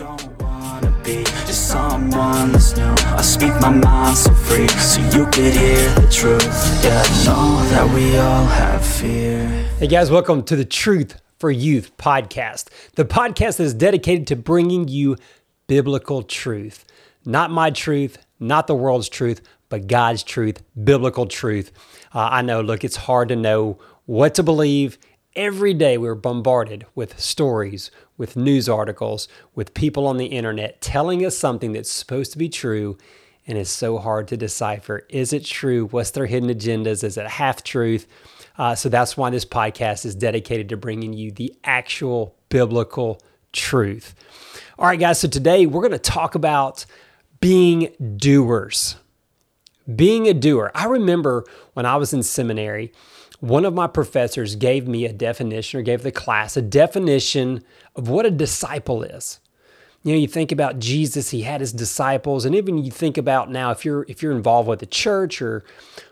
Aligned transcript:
don't 0.00 0.40
wanna 0.40 0.90
be 1.04 1.22
just 1.24 1.68
someone 1.68 2.52
that's 2.52 2.74
new. 2.74 2.82
I 2.84 3.20
speak 3.20 3.52
my 3.60 3.68
mind 3.68 4.16
so 4.16 4.32
free, 4.32 4.66
so 4.66 4.98
you 5.14 5.26
could 5.26 5.52
hear 5.52 5.94
the 5.94 6.08
truth. 6.10 6.42
Yeah, 6.82 7.04
I 7.04 7.24
know 7.26 7.62
that 7.68 7.94
we 7.94 8.16
all 8.16 8.46
have 8.46 8.82
fear. 8.82 9.46
Hey 9.78 9.88
guys, 9.88 10.10
welcome 10.10 10.42
to 10.44 10.56
the 10.56 10.64
Truth 10.64 11.20
for 11.38 11.50
Youth 11.50 11.94
podcast. 11.98 12.68
The 12.94 13.04
podcast 13.04 13.58
that 13.58 13.64
is 13.64 13.74
dedicated 13.74 14.26
to 14.28 14.36
bringing 14.36 14.88
you 14.88 15.18
biblical 15.66 16.22
truth. 16.22 16.86
Not 17.26 17.50
my 17.50 17.68
truth, 17.68 18.16
not 18.38 18.68
the 18.68 18.74
world's 18.74 19.10
truth, 19.10 19.42
but 19.68 19.86
God's 19.86 20.22
truth, 20.22 20.62
biblical 20.82 21.26
truth. 21.26 21.72
Uh, 22.14 22.20
I 22.32 22.40
know, 22.40 22.62
look, 22.62 22.84
it's 22.84 22.96
hard 22.96 23.28
to 23.28 23.36
know 23.36 23.78
what 24.06 24.34
to 24.36 24.42
believe. 24.42 24.96
Every 25.36 25.74
day 25.74 25.96
we're 25.96 26.16
bombarded 26.16 26.86
with 26.96 27.20
stories, 27.20 27.92
with 28.16 28.36
news 28.36 28.68
articles, 28.68 29.28
with 29.54 29.74
people 29.74 30.08
on 30.08 30.16
the 30.16 30.26
internet 30.26 30.80
telling 30.80 31.24
us 31.24 31.38
something 31.38 31.72
that's 31.72 31.90
supposed 31.90 32.32
to 32.32 32.38
be 32.38 32.48
true 32.48 32.98
and 33.46 33.56
it's 33.56 33.70
so 33.70 33.98
hard 33.98 34.26
to 34.28 34.36
decipher. 34.36 35.06
Is 35.08 35.32
it 35.32 35.44
true? 35.44 35.86
What's 35.86 36.10
their 36.10 36.26
hidden 36.26 36.50
agendas? 36.50 37.04
Is 37.04 37.16
it 37.16 37.26
half 37.28 37.62
truth? 37.62 38.08
Uh, 38.58 38.74
so 38.74 38.88
that's 38.88 39.16
why 39.16 39.30
this 39.30 39.44
podcast 39.44 40.04
is 40.04 40.16
dedicated 40.16 40.68
to 40.70 40.76
bringing 40.76 41.12
you 41.12 41.30
the 41.30 41.54
actual 41.62 42.34
biblical 42.48 43.22
truth. 43.52 44.16
All 44.78 44.86
right, 44.86 44.98
guys, 44.98 45.20
so 45.20 45.28
today 45.28 45.64
we're 45.64 45.80
going 45.80 45.92
to 45.92 45.98
talk 45.98 46.34
about 46.34 46.86
being 47.40 47.92
doers. 48.16 48.96
Being 49.94 50.26
a 50.26 50.34
doer. 50.34 50.72
I 50.74 50.86
remember 50.86 51.44
when 51.74 51.86
I 51.86 51.96
was 51.96 52.12
in 52.12 52.22
seminary, 52.22 52.92
one 53.40 53.64
of 53.64 53.74
my 53.74 53.86
professors 53.86 54.54
gave 54.54 54.86
me 54.86 55.04
a 55.06 55.12
definition 55.12 55.80
or 55.80 55.82
gave 55.82 56.02
the 56.02 56.12
class 56.12 56.56
a 56.56 56.62
definition 56.62 57.64
of 57.96 58.08
what 58.08 58.26
a 58.26 58.30
disciple 58.30 59.02
is. 59.02 59.40
You 60.02 60.12
know, 60.12 60.18
you 60.18 60.28
think 60.28 60.50
about 60.50 60.78
Jesus, 60.78 61.28
he 61.28 61.42
had 61.42 61.60
his 61.60 61.74
disciples, 61.74 62.46
and 62.46 62.54
even 62.54 62.78
you 62.78 62.90
think 62.90 63.18
about 63.18 63.50
now 63.50 63.70
if 63.70 63.84
you're 63.84 64.06
if 64.08 64.22
you're 64.22 64.32
involved 64.32 64.66
with 64.66 64.82
a 64.82 64.86
church 64.86 65.42
or 65.42 65.62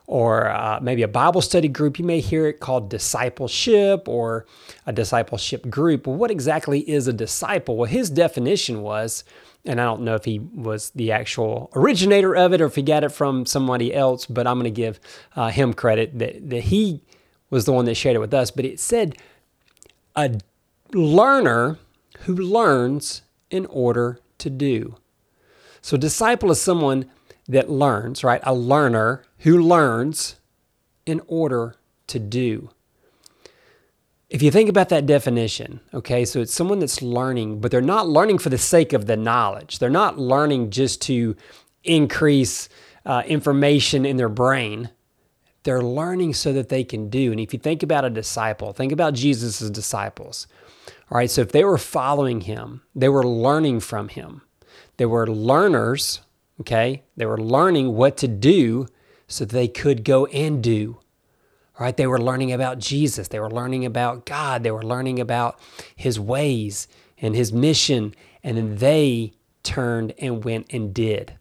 or 0.07 0.51
uh, 0.51 0.79
maybe 0.83 1.03
a 1.03 1.09
Bible 1.09 1.41
study 1.41 1.69
group, 1.69 1.99
you 1.99 2.05
may 2.05 2.21
hear 2.21 2.47
it 2.47 2.61
called 2.61 2.91
discipleship 2.91 4.07
or 4.07 4.47
a 4.87 4.93
discipleship 4.93 5.71
group. 5.71 6.07
Well, 6.07 6.17
what 6.17 6.31
exactly 6.31 6.81
is 6.81 7.09
a 7.09 7.15
disciple? 7.15 7.77
Well, 7.77 7.91
his 7.91 8.11
definition 8.11 8.83
was, 8.83 9.25
and 9.65 9.81
I 9.81 9.85
don't 9.85 10.03
know 10.03 10.15
if 10.15 10.25
he 10.25 10.39
was 10.39 10.91
the 10.91 11.13
actual 11.13 11.71
originator 11.75 12.35
of 12.35 12.53
it 12.53 12.61
or 12.61 12.67
if 12.67 12.75
he 12.75 12.83
got 12.83 13.05
it 13.05 13.11
from 13.11 13.47
somebody 13.47 13.95
else, 13.95 14.27
but 14.27 14.47
I'm 14.47 14.59
going 14.59 14.65
to 14.65 14.71
give 14.71 15.01
uh, 15.37 15.51
him 15.51 15.75
credit 15.75 16.19
that, 16.19 16.49
that 16.51 16.65
he 16.65 17.03
was 17.51 17.65
the 17.65 17.73
one 17.73 17.85
that 17.87 17.95
shared 17.95 18.17
it 18.17 18.21
with 18.21 18.35
us. 18.35 18.51
But 18.51 18.65
it 18.65 18.81
said 18.81 19.17
a 20.17 20.39
learner 20.93 21.79
who 22.21 22.35
learns 22.35 23.23
in 23.51 23.67
order 23.67 24.21
to 24.39 24.51
do. 24.51 24.97
So, 25.81 25.97
disciple 25.97 26.51
is 26.51 26.61
someone 26.61 27.11
that 27.49 27.71
learns, 27.71 28.23
right? 28.23 28.41
A 28.45 28.55
learner 28.55 29.25
who 29.39 29.59
learns 29.59 30.37
in 31.07 31.23
order 31.27 31.77
to 32.09 32.19
do. 32.19 32.71
If 34.29 34.43
you 34.43 34.51
think 34.51 34.69
about 34.69 34.91
that 34.91 35.07
definition, 35.07 35.81
okay, 35.95 36.27
so 36.27 36.41
it's 36.41 36.53
someone 36.53 36.81
that's 36.81 37.01
learning, 37.01 37.61
but 37.61 37.71
they're 37.71 37.81
not 37.81 38.07
learning 38.07 38.39
for 38.39 38.51
the 38.51 38.59
sake 38.59 38.93
of 38.93 39.07
the 39.07 39.17
knowledge. 39.17 39.79
They're 39.79 39.89
not 39.89 40.19
learning 40.19 40.71
just 40.71 41.01
to 41.03 41.35
increase 41.83 42.69
uh, 43.07 43.23
information 43.27 44.05
in 44.05 44.19
their 44.19 44.29
brain. 44.29 44.91
They're 45.69 45.83
learning 45.83 46.33
so 46.33 46.55
that 46.55 46.71
they 46.71 46.83
can 46.83 47.11
do. 47.11 47.31
And 47.31 47.39
if 47.39 47.53
you 47.53 47.59
think 47.59 47.83
about 47.83 48.07
a 48.07 48.09
disciple, 48.09 48.73
think 48.73 48.91
about 48.91 49.13
Jesus' 49.13 49.69
disciples. 49.69 50.47
All 51.11 51.19
right, 51.19 51.31
so 51.31 51.43
if 51.43 51.53
they 51.53 51.63
were 51.63 51.77
following 51.77 52.41
him, 52.41 52.81
they 52.95 53.11
were 53.11 53.23
learning 53.23 53.81
from 53.81 54.09
him. 54.09 54.41
They 54.97 55.05
were 55.05 55.27
learners, 55.27 56.23
okay? 56.63 57.03
They 57.19 57.27
were 57.27 57.37
learning 57.37 57.95
what 57.95 58.17
to 58.17 58.29
do 58.29 58.87
so 59.27 59.45
they 59.45 59.69
could 59.69 60.05
go 60.05 60.25
and 60.25 60.63
do. 60.63 61.01
All 61.79 61.85
right, 61.85 61.95
they 61.95 62.07
were 62.07 62.19
learning 62.19 62.51
about 62.51 62.79
Jesus. 62.79 63.29
They 63.29 63.39
were 63.39 63.51
learning 63.51 63.85
about 63.85 64.25
God. 64.25 64.63
They 64.63 64.71
were 64.71 64.83
learning 64.83 65.21
about 65.21 65.61
his 65.95 66.19
ways 66.19 66.89
and 67.19 67.37
his 67.37 67.53
mission. 67.53 68.15
And 68.43 68.57
then 68.57 68.77
they 68.77 69.35
turned 69.65 70.15
and 70.19 70.43
went 70.43 70.73
and 70.73 70.95
did. 70.95 71.35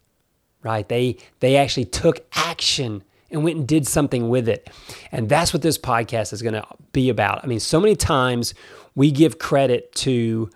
Right? 0.62 0.86
They 0.86 1.16
they 1.40 1.56
actually 1.56 1.86
took 1.86 2.26
action 2.34 3.04
and 3.30 3.44
went 3.44 3.58
and 3.58 3.68
did 3.68 3.86
something 3.86 4.28
with 4.28 4.48
it. 4.48 4.70
And 5.12 5.28
that's 5.28 5.52
what 5.52 5.62
this 5.62 5.78
podcast 5.78 6.32
is 6.32 6.42
going 6.42 6.54
to 6.54 6.66
be 6.92 7.08
about. 7.08 7.44
I 7.44 7.46
mean, 7.46 7.60
so 7.60 7.80
many 7.80 7.96
times 7.96 8.54
we 8.94 9.10
give 9.10 9.38
credit 9.38 9.94
to, 9.96 10.50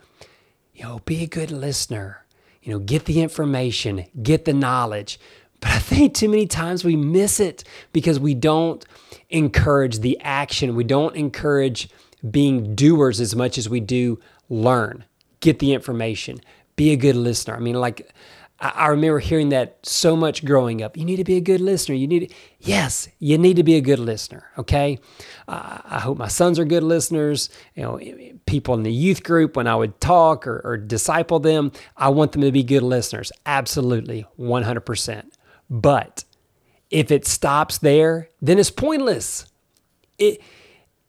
you 0.74 0.82
know, 0.82 1.00
be 1.04 1.22
a 1.22 1.26
good 1.26 1.50
listener, 1.50 2.24
you 2.62 2.72
know, 2.72 2.78
get 2.78 3.04
the 3.04 3.20
information, 3.20 4.06
get 4.22 4.44
the 4.44 4.52
knowledge. 4.52 5.20
But 5.60 5.70
I 5.70 5.78
think 5.78 6.14
too 6.14 6.28
many 6.28 6.46
times 6.46 6.84
we 6.84 6.96
miss 6.96 7.38
it 7.38 7.62
because 7.92 8.18
we 8.18 8.34
don't 8.34 8.84
encourage 9.30 10.00
the 10.00 10.18
action. 10.20 10.74
We 10.74 10.84
don't 10.84 11.14
encourage 11.14 11.88
being 12.28 12.74
doers 12.74 13.20
as 13.20 13.36
much 13.36 13.58
as 13.58 13.68
we 13.68 13.80
do 13.80 14.18
learn, 14.48 15.04
get 15.40 15.58
the 15.58 15.72
information, 15.72 16.40
be 16.76 16.90
a 16.90 16.96
good 16.96 17.16
listener. 17.16 17.54
I 17.54 17.60
mean, 17.60 17.74
like, 17.74 18.12
I 18.64 18.86
remember 18.88 19.18
hearing 19.18 19.48
that 19.48 19.78
so 19.82 20.14
much 20.14 20.44
growing 20.44 20.82
up. 20.82 20.96
You 20.96 21.04
need 21.04 21.16
to 21.16 21.24
be 21.24 21.36
a 21.36 21.40
good 21.40 21.60
listener. 21.60 21.96
You 21.96 22.06
need, 22.06 22.28
to, 22.28 22.34
yes, 22.60 23.08
you 23.18 23.36
need 23.36 23.56
to 23.56 23.64
be 23.64 23.74
a 23.74 23.80
good 23.80 23.98
listener. 23.98 24.44
Okay, 24.56 25.00
uh, 25.48 25.78
I 25.84 25.98
hope 25.98 26.16
my 26.16 26.28
sons 26.28 26.60
are 26.60 26.64
good 26.64 26.84
listeners. 26.84 27.50
You 27.74 27.82
know, 27.82 28.00
people 28.46 28.74
in 28.74 28.84
the 28.84 28.92
youth 28.92 29.24
group 29.24 29.56
when 29.56 29.66
I 29.66 29.74
would 29.74 30.00
talk 30.00 30.46
or, 30.46 30.60
or 30.62 30.76
disciple 30.76 31.40
them, 31.40 31.72
I 31.96 32.10
want 32.10 32.30
them 32.30 32.42
to 32.42 32.52
be 32.52 32.62
good 32.62 32.84
listeners. 32.84 33.32
Absolutely, 33.46 34.26
one 34.36 34.62
hundred 34.62 34.86
percent. 34.86 35.34
But 35.68 36.22
if 36.88 37.10
it 37.10 37.26
stops 37.26 37.78
there, 37.78 38.28
then 38.40 38.60
it's 38.60 38.70
pointless. 38.70 39.46
It 40.18 40.40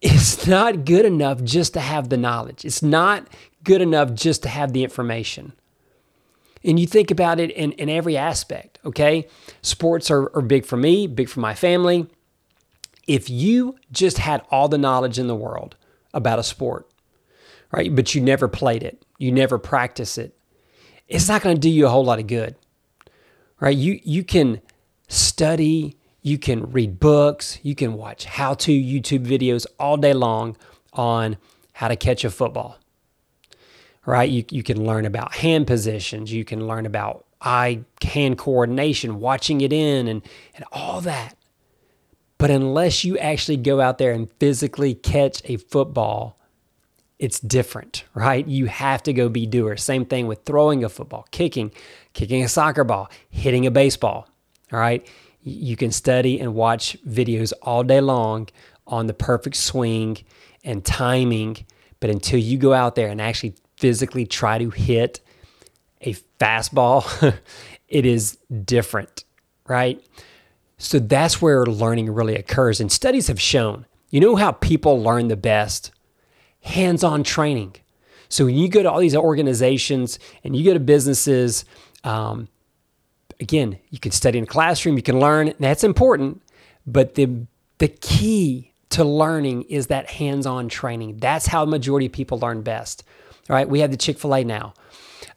it's 0.00 0.46
not 0.48 0.84
good 0.84 1.06
enough 1.06 1.44
just 1.44 1.74
to 1.74 1.80
have 1.80 2.08
the 2.08 2.16
knowledge. 2.16 2.64
It's 2.64 2.82
not 2.82 3.28
good 3.62 3.80
enough 3.80 4.12
just 4.12 4.42
to 4.42 4.48
have 4.48 4.72
the 4.72 4.82
information. 4.82 5.52
And 6.64 6.80
you 6.80 6.86
think 6.86 7.10
about 7.10 7.38
it 7.38 7.50
in, 7.50 7.72
in 7.72 7.90
every 7.90 8.16
aspect, 8.16 8.78
okay? 8.84 9.28
Sports 9.60 10.10
are, 10.10 10.34
are 10.34 10.42
big 10.42 10.64
for 10.64 10.76
me, 10.76 11.06
big 11.06 11.28
for 11.28 11.40
my 11.40 11.54
family. 11.54 12.06
If 13.06 13.28
you 13.28 13.76
just 13.92 14.16
had 14.16 14.42
all 14.50 14.68
the 14.68 14.78
knowledge 14.78 15.18
in 15.18 15.26
the 15.26 15.34
world 15.36 15.76
about 16.14 16.38
a 16.38 16.42
sport, 16.42 16.90
right, 17.70 17.94
but 17.94 18.14
you 18.14 18.22
never 18.22 18.48
played 18.48 18.82
it, 18.82 19.04
you 19.18 19.30
never 19.30 19.58
practice 19.58 20.16
it, 20.16 20.34
it's 21.06 21.28
not 21.28 21.42
going 21.42 21.54
to 21.54 21.60
do 21.60 21.68
you 21.68 21.86
a 21.86 21.90
whole 21.90 22.04
lot 22.04 22.18
of 22.18 22.26
good, 22.26 22.56
right? 23.60 23.76
You, 23.76 24.00
you 24.02 24.24
can 24.24 24.62
study, 25.08 25.98
you 26.22 26.38
can 26.38 26.70
read 26.72 26.98
books, 26.98 27.58
you 27.62 27.74
can 27.74 27.92
watch 27.92 28.24
how 28.24 28.54
to 28.54 28.72
YouTube 28.72 29.26
videos 29.26 29.66
all 29.78 29.98
day 29.98 30.14
long 30.14 30.56
on 30.94 31.36
how 31.74 31.88
to 31.88 31.96
catch 31.96 32.24
a 32.24 32.30
football 32.30 32.78
right? 34.06 34.28
You, 34.28 34.44
you 34.50 34.62
can 34.62 34.84
learn 34.84 35.06
about 35.06 35.34
hand 35.34 35.66
positions, 35.66 36.32
you 36.32 36.44
can 36.44 36.66
learn 36.66 36.86
about 36.86 37.24
eye 37.40 37.80
hand 38.02 38.38
coordination, 38.38 39.20
watching 39.20 39.60
it 39.60 39.72
in, 39.72 40.08
and, 40.08 40.22
and 40.54 40.64
all 40.72 41.00
that. 41.02 41.36
But 42.38 42.50
unless 42.50 43.04
you 43.04 43.16
actually 43.18 43.56
go 43.58 43.80
out 43.80 43.98
there 43.98 44.12
and 44.12 44.30
physically 44.38 44.94
catch 44.94 45.40
a 45.44 45.56
football, 45.56 46.38
it's 47.18 47.38
different, 47.40 48.04
right? 48.14 48.46
You 48.46 48.66
have 48.66 49.02
to 49.04 49.12
go 49.12 49.28
be 49.28 49.46
doer. 49.46 49.76
Same 49.76 50.04
thing 50.04 50.26
with 50.26 50.44
throwing 50.44 50.84
a 50.84 50.88
football, 50.88 51.26
kicking, 51.30 51.70
kicking 52.12 52.42
a 52.42 52.48
soccer 52.48 52.84
ball, 52.84 53.10
hitting 53.30 53.66
a 53.66 53.70
baseball, 53.70 54.28
all 54.72 54.78
right? 54.78 55.06
You 55.42 55.76
can 55.76 55.92
study 55.92 56.40
and 56.40 56.54
watch 56.54 56.96
videos 57.06 57.52
all 57.62 57.84
day 57.84 58.00
long 58.00 58.48
on 58.86 59.06
the 59.06 59.14
perfect 59.14 59.56
swing 59.56 60.18
and 60.64 60.84
timing, 60.84 61.64
but 62.00 62.10
until 62.10 62.38
you 62.38 62.58
go 62.58 62.72
out 62.72 62.94
there 62.94 63.08
and 63.08 63.20
actually 63.20 63.54
physically 63.84 64.24
try 64.24 64.56
to 64.56 64.70
hit 64.70 65.20
a 66.00 66.14
fastball, 66.40 67.04
it 67.88 68.06
is 68.06 68.38
different, 68.64 69.24
right? 69.68 70.02
So 70.78 70.98
that's 70.98 71.42
where 71.42 71.66
learning 71.66 72.10
really 72.10 72.34
occurs. 72.34 72.80
And 72.80 72.90
studies 72.90 73.26
have 73.28 73.38
shown, 73.38 73.84
you 74.08 74.20
know 74.20 74.36
how 74.36 74.52
people 74.52 75.02
learn 75.02 75.28
the 75.28 75.36
best? 75.36 75.90
Hands 76.62 77.04
on 77.04 77.24
training. 77.24 77.76
So 78.30 78.46
when 78.46 78.54
you 78.54 78.70
go 78.70 78.82
to 78.82 78.90
all 78.90 79.00
these 79.00 79.14
organizations 79.14 80.18
and 80.42 80.56
you 80.56 80.64
go 80.64 80.72
to 80.72 80.80
businesses, 80.80 81.66
um, 82.04 82.48
again, 83.38 83.78
you 83.90 83.98
can 83.98 84.12
study 84.12 84.38
in 84.38 84.44
a 84.44 84.46
classroom, 84.46 84.96
you 84.96 85.02
can 85.02 85.20
learn, 85.20 85.52
that's 85.60 85.84
important. 85.84 86.40
But 86.86 87.16
the 87.16 87.46
the 87.76 87.88
key 87.88 88.72
to 88.90 89.04
learning 89.04 89.64
is 89.64 89.88
that 89.88 90.08
hands-on 90.08 90.70
training. 90.70 91.18
That's 91.18 91.48
how 91.48 91.66
the 91.66 91.70
majority 91.70 92.06
of 92.06 92.12
people 92.12 92.38
learn 92.38 92.62
best. 92.62 93.04
All 93.48 93.56
right, 93.56 93.68
we 93.68 93.80
have 93.80 93.90
the 93.90 93.96
Chick 93.96 94.18
fil 94.18 94.34
A 94.34 94.44
now. 94.44 94.74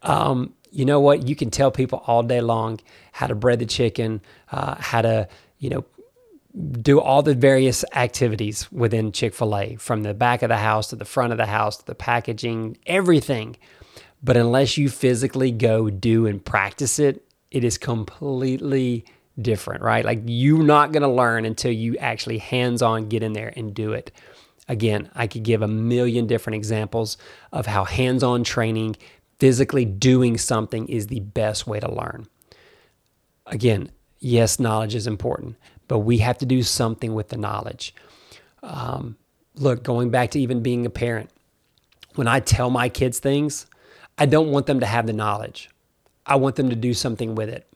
Um, 0.02 0.54
you 0.72 0.86
know 0.86 1.00
what? 1.00 1.28
You 1.28 1.36
can 1.36 1.50
tell 1.50 1.72
people 1.72 2.04
all 2.08 2.24
day 2.24 2.42
long 2.42 2.80
how 3.12 3.28
to 3.28 3.36
bread 3.36 3.60
the 3.60 3.66
chicken, 3.66 4.22
uh, 4.52 4.76
how 4.80 5.02
to, 5.02 5.28
you 5.60 5.70
know, 5.70 5.86
do 6.82 7.00
all 7.00 7.22
the 7.22 7.36
various 7.36 7.84
activities 7.94 8.72
within 8.72 9.12
Chick 9.12 9.34
fil 9.34 9.58
A 9.58 9.76
from 9.76 10.04
the 10.04 10.14
back 10.14 10.42
of 10.42 10.50
the 10.50 10.58
house 10.58 10.90
to 10.90 10.96
the 10.96 11.06
front 11.06 11.32
of 11.32 11.38
the 11.38 11.46
house 11.46 11.78
to 11.78 11.86
the 11.86 11.96
packaging, 11.96 12.78
everything. 12.86 13.58
But 14.24 14.38
unless 14.38 14.78
you 14.78 14.90
physically 14.90 15.52
go 15.52 15.90
do 15.90 16.26
and 16.26 16.44
practice 16.44 17.00
it, 17.00 17.24
it 17.52 17.64
is 17.64 17.78
completely 17.78 19.06
different, 19.40 19.84
right? 19.84 20.04
Like 20.04 20.22
you're 20.26 20.64
not 20.64 20.92
going 20.92 21.04
to 21.04 21.10
learn 21.10 21.46
until 21.46 21.72
you 21.72 21.98
actually 21.98 22.40
hands 22.40 22.82
on 22.82 23.10
get 23.10 23.24
in 23.24 23.34
there 23.34 23.54
and 23.56 23.74
do 23.74 23.94
it. 23.94 24.12
Again, 24.68 25.10
I 25.16 25.28
could 25.28 25.44
give 25.44 25.62
a 25.62 25.68
million 25.68 26.28
different 26.28 26.56
examples 26.56 27.18
of 27.52 27.68
how 27.68 27.86
hands 27.86 28.24
on 28.24 28.44
training, 28.44 28.98
physically 29.40 29.86
doing 29.86 30.38
something 30.38 30.88
is 30.88 31.08
the 31.08 31.22
best 31.22 31.68
way 31.68 31.80
to 31.80 31.92
learn. 31.92 32.28
Again, 33.46 33.92
yes, 34.20 34.60
knowledge 34.60 34.96
is 34.96 35.08
important, 35.08 35.56
but 35.88 36.00
we 36.00 36.18
have 36.18 36.38
to 36.40 36.46
do 36.46 36.64
something 36.64 37.14
with 37.14 37.30
the 37.30 37.38
knowledge. 37.38 37.96
Um, 38.62 39.16
look, 39.56 39.84
going 39.84 40.10
back 40.10 40.32
to 40.32 40.40
even 40.40 40.62
being 40.62 40.86
a 40.86 40.90
parent, 40.90 41.30
when 42.16 42.28
I 42.28 42.40
tell 42.40 42.70
my 42.70 42.90
kids 42.90 43.20
things, 43.20 43.68
I 44.18 44.26
don't 44.26 44.52
want 44.52 44.66
them 44.66 44.80
to 44.80 44.86
have 44.86 45.08
the 45.08 45.14
knowledge. 45.14 45.70
I 46.26 46.36
want 46.36 46.56
them 46.56 46.70
to 46.70 46.76
do 46.76 46.94
something 46.94 47.36
with 47.36 47.50
it. 47.50 47.67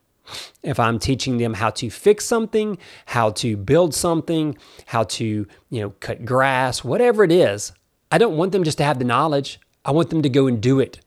If 0.63 0.79
I'm 0.79 0.99
teaching 0.99 1.37
them 1.37 1.55
how 1.55 1.71
to 1.71 1.89
fix 1.89 2.25
something, 2.25 2.77
how 3.05 3.31
to 3.31 3.57
build 3.57 3.93
something, 3.93 4.57
how 4.85 5.03
to, 5.03 5.47
you 5.69 5.81
know, 5.81 5.91
cut 5.99 6.25
grass, 6.25 6.83
whatever 6.83 7.23
it 7.23 7.31
is, 7.31 7.71
I 8.11 8.17
don't 8.17 8.37
want 8.37 8.51
them 8.51 8.63
just 8.63 8.77
to 8.79 8.83
have 8.83 8.99
the 8.99 9.05
knowledge. 9.05 9.59
I 9.83 9.91
want 9.91 10.09
them 10.09 10.21
to 10.21 10.29
go 10.29 10.47
and 10.47 10.61
do 10.61 10.79
it. 10.79 10.99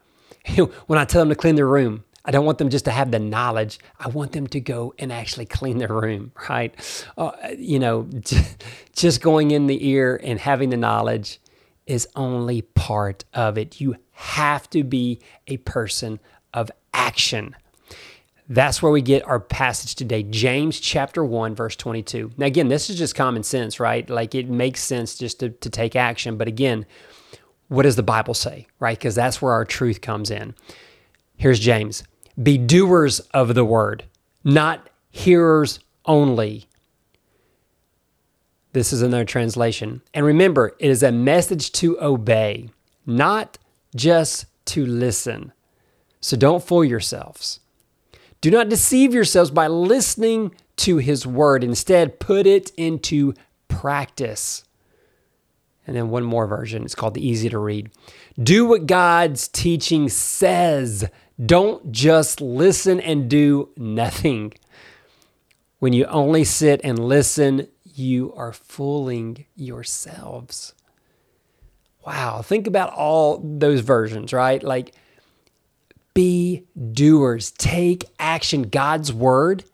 when 0.87 0.99
I 0.99 1.05
tell 1.05 1.23
them 1.23 1.29
to 1.29 1.35
clean 1.35 1.55
their 1.55 1.67
room, 1.67 2.05
I 2.25 2.31
don't 2.31 2.47
want 2.47 2.59
them 2.59 2.71
just 2.71 2.87
to 2.87 2.91
have 2.91 3.11
the 3.11 3.19
knowledge. 3.19 3.79
I 4.01 4.09
want 4.09 4.33
them 4.33 4.47
to 4.49 4.61
go 4.61 4.95
and 4.99 5.13
actually 5.13 5.45
clean 5.45 5.79
their 5.79 5.93
room, 5.93 6.33
right? 6.49 6.75
Uh, 7.17 7.33
you 7.59 7.79
know, 7.79 8.09
just 8.95 9.21
going 9.21 9.51
in 9.51 9.67
the 9.67 9.87
ear 9.87 10.19
and 10.23 10.41
having 10.41 10.71
the 10.71 10.77
knowledge 10.77 11.41
is 11.87 12.09
only 12.17 12.63
part 12.63 13.25
of 13.35 13.59
it. 13.59 13.81
You 13.81 13.97
have 14.13 14.71
to 14.71 14.83
be 14.83 15.21
a 15.47 15.59
person 15.59 16.19
of 16.55 16.71
action. 16.95 17.55
That's 18.49 18.83
where 18.83 18.93
we 18.93 19.01
get 19.01 19.27
our 19.27 19.41
passage 19.41 19.95
today, 19.95 20.23
James 20.23 20.79
chapter 20.79 21.25
1, 21.25 21.55
verse 21.55 21.77
22. 21.77 22.33
Now, 22.37 22.47
again, 22.47 22.69
this 22.69 22.91
is 22.91 22.99
just 22.99 23.15
common 23.15 23.43
sense, 23.43 23.81
right? 23.81 24.09
Like 24.09 24.35
it 24.35 24.51
makes 24.51 24.83
sense 24.83 25.17
just 25.17 25.41
to, 25.41 25.49
to 25.49 25.71
take 25.71 25.97
action. 25.97 26.37
But 26.37 26.49
again, 26.49 26.85
what 27.69 27.85
does 27.85 27.97
the 27.97 28.03
Bible 28.03 28.35
say, 28.35 28.67
right? 28.79 28.99
Because 28.99 29.15
that's 29.15 29.41
where 29.41 29.53
our 29.53 29.65
truth 29.65 30.03
comes 30.03 30.31
in. 30.31 30.55
Here's 31.37 31.59
James 31.59 32.05
Be 32.41 32.59
doers 32.59 33.21
of 33.33 33.55
the 33.55 33.65
word, 33.65 34.05
not 34.45 34.91
hearers 35.11 35.81
only. 36.05 36.69
This 38.73 38.93
is 38.93 39.03
another 39.03 39.25
translation. 39.25 40.03
And 40.13 40.27
remember, 40.27 40.77
it 40.79 40.91
is 40.91 41.03
a 41.03 41.13
message 41.13 41.73
to 41.73 41.99
obey, 42.03 42.69
not 43.07 43.57
just 43.95 44.47
to 44.67 44.85
listen. 44.85 45.53
So 46.21 46.37
don't 46.37 46.63
fool 46.63 46.85
yourselves. 46.85 47.61
Do 48.45 48.51
not 48.51 48.69
deceive 48.69 49.15
yourselves 49.15 49.51
by 49.51 49.69
listening 49.69 50.55
to 50.77 50.99
his 50.99 51.27
word. 51.27 51.65
Instead, 51.65 52.21
put 52.21 52.47
it 52.47 52.73
into 52.77 53.33
practice. 53.69 54.65
And 55.87 55.97
then 55.97 56.11
one 56.11 56.25
more 56.25 56.47
version. 56.47 56.85
It's 56.85 56.95
called 56.95 57.15
the 57.15 57.27
easy 57.27 57.49
to 57.49 57.59
read. 57.59 57.91
Do 58.39 58.67
what 58.67 58.85
God's 58.85 59.49
teaching 59.49 60.11
says. 60.11 61.09
Don't 61.43 61.91
just 61.91 62.43
listen 62.43 63.01
and 63.01 63.31
do 63.31 63.71
nothing. 63.79 64.53
When 65.79 65.95
you 65.95 66.05
only 66.05 66.45
sit 66.45 66.83
and 66.85 66.99
listen, 66.99 67.69
you 67.83 68.35
are 68.35 68.53
fooling 68.53 69.47
yourselves. 69.57 70.75
Wow. 72.07 72.43
Think 72.43 72.67
about 72.67 72.93
all 72.93 73.41
those 73.43 73.81
versions, 73.81 74.35
right? 74.35 74.63
Like, 74.63 74.95
be 76.15 76.65
doers. 76.93 77.51
Take 77.53 78.05
action. 78.19 78.63
God's 78.63 79.13
word, 79.13 79.65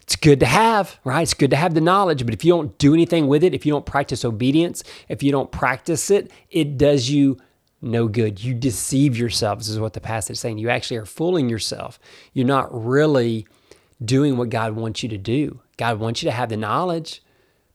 it's 0.00 0.16
good 0.16 0.40
to 0.40 0.46
have, 0.46 0.98
right? 1.04 1.22
It's 1.22 1.34
good 1.34 1.50
to 1.50 1.56
have 1.56 1.74
the 1.74 1.80
knowledge, 1.80 2.24
but 2.24 2.34
if 2.34 2.44
you 2.44 2.52
don't 2.52 2.76
do 2.78 2.94
anything 2.94 3.28
with 3.28 3.44
it, 3.44 3.54
if 3.54 3.64
you 3.64 3.72
don't 3.72 3.86
practice 3.86 4.24
obedience, 4.24 4.82
if 5.08 5.22
you 5.22 5.30
don't 5.30 5.52
practice 5.52 6.10
it, 6.10 6.32
it 6.50 6.76
does 6.76 7.10
you 7.10 7.38
no 7.82 8.08
good. 8.08 8.42
You 8.42 8.54
deceive 8.54 9.16
yourselves, 9.16 9.68
is 9.68 9.78
what 9.78 9.92
the 9.92 10.00
passage 10.00 10.34
is 10.34 10.40
saying. 10.40 10.58
You 10.58 10.68
actually 10.68 10.96
are 10.98 11.06
fooling 11.06 11.48
yourself. 11.48 11.98
You're 12.32 12.46
not 12.46 12.68
really 12.72 13.46
doing 14.04 14.36
what 14.36 14.50
God 14.50 14.74
wants 14.74 15.02
you 15.02 15.08
to 15.10 15.18
do. 15.18 15.60
God 15.76 15.98
wants 15.98 16.22
you 16.22 16.28
to 16.28 16.34
have 16.34 16.48
the 16.48 16.56
knowledge, 16.56 17.22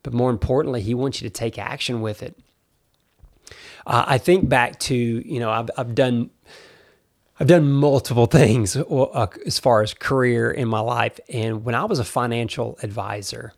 but 0.04 0.13
more 0.13 0.30
importantly, 0.30 0.81
He 0.81 0.94
wants 0.94 1.21
you 1.21 1.30
to 1.30 1.33
take 1.33 1.57
action 1.57 2.01
with 2.01 2.21
it. 2.21 2.38
Uh, 3.88 4.04
I 4.07 4.18
think 4.18 4.50
back 4.50 4.80
to, 4.81 4.95
you 4.95 5.39
know, 5.39 5.51
I've, 5.51 5.69
I've 5.78 5.95
done 5.95 6.31
I've 7.40 7.48
done 7.48 7.72
multiple 7.72 8.26
things 8.28 8.76
uh, 8.76 9.28
as 9.46 9.60
far 9.60 9.82
as 9.82 9.94
career 9.94 10.52
in 10.52 10.68
my 10.68 10.80
life, 10.80 11.20
and 11.30 11.64
when 11.66 11.76
I 11.76 11.86
was 11.86 12.00
a 12.00 12.06
financial 12.06 12.78
advisor, 12.82 13.54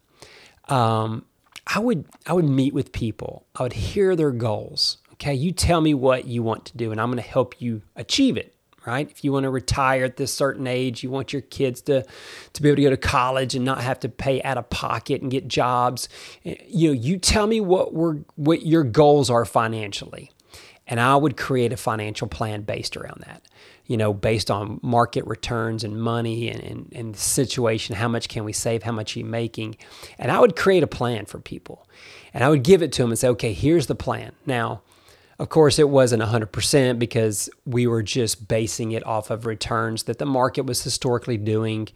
um, 0.70 1.26
I 1.66 1.80
would 1.80 2.06
I 2.26 2.34
would 2.34 2.46
meet 2.46 2.74
with 2.74 2.92
people. 2.92 3.46
I 3.56 3.64
would 3.64 3.74
hear 3.74 4.16
their 4.16 4.32
goals. 4.32 4.98
Okay, 5.14 5.34
you 5.34 5.52
tell 5.52 5.82
me 5.82 5.94
what 5.94 6.26
you 6.26 6.44
want 6.44 6.66
to 6.66 6.78
do, 6.78 6.92
and 6.92 7.02
I'm 7.02 7.08
going 7.08 7.22
to 7.22 7.30
help 7.30 7.60
you 7.60 7.82
achieve 7.96 8.38
it. 8.38 8.54
Right? 8.86 9.12
If 9.12 9.22
you 9.22 9.34
want 9.34 9.44
to 9.44 9.50
retire 9.50 10.06
at 10.06 10.16
this 10.16 10.34
certain 10.34 10.66
age, 10.66 11.04
you 11.04 11.10
want 11.10 11.34
your 11.34 11.42
kids 11.42 11.82
to 11.84 12.06
to 12.54 12.62
be 12.62 12.70
able 12.70 12.78
to 12.78 12.82
go 12.84 12.90
to 12.92 12.98
college 12.98 13.54
and 13.54 13.66
not 13.66 13.82
have 13.82 14.00
to 14.02 14.10
pay 14.10 14.42
out 14.44 14.58
of 14.58 14.70
pocket 14.70 15.22
and 15.22 15.30
get 15.30 15.50
jobs. 15.50 16.08
Eh, 16.46 16.56
you 16.68 16.88
know, 16.88 16.94
you 16.94 17.18
tell 17.18 17.48
me 17.48 17.60
what 17.60 17.94
we're 17.94 18.20
what 18.36 18.66
your 18.66 18.86
goals 18.86 19.30
are 19.30 19.44
financially, 19.44 20.32
and 20.88 21.00
I 21.00 21.16
would 21.16 21.38
create 21.38 21.74
a 21.74 21.78
financial 21.78 22.28
plan 22.28 22.62
based 22.62 22.98
around 22.98 23.24
that 23.28 23.44
you 23.88 23.96
know, 23.96 24.14
based 24.14 24.52
on 24.52 24.80
market 24.84 25.26
returns 25.26 25.84
and 25.84 26.00
money 26.00 26.50
and, 26.50 26.62
and, 26.62 26.94
and 26.94 27.16
the 27.16 27.20
situation, 27.20 27.96
how 27.96 28.10
much 28.10 28.28
can 28.28 28.44
we 28.44 28.52
save, 28.52 28.84
how 28.84 28.92
much 28.92 29.16
are 29.16 29.20
you 29.20 29.26
making? 29.26 29.78
And 30.20 30.30
I 30.30 30.40
would 30.40 30.56
create 30.56 30.84
a 30.84 30.88
plan 30.88 31.26
for 31.26 31.40
people. 31.40 31.88
And 32.34 32.44
I 32.44 32.50
would 32.50 32.64
give 32.64 32.84
it 32.84 32.92
to 32.94 33.02
them 33.02 33.12
and 33.12 33.18
say, 33.18 33.30
okay, 33.30 33.54
here's 33.54 33.88
the 33.88 33.96
plan. 33.96 34.34
Now, 34.46 34.82
of 35.40 35.50
course, 35.50 35.80
it 35.80 35.88
wasn't 35.88 36.22
100% 36.22 37.00
because 37.00 37.50
we 37.66 37.88
were 37.88 38.04
just 38.04 38.48
basing 38.48 38.92
it 38.92 39.06
off 39.06 39.30
of 39.30 39.46
returns 39.46 40.04
that 40.04 40.20
the 40.20 40.26
market 40.26 40.66
was 40.66 40.84
historically 40.84 41.38
doing. 41.38 41.88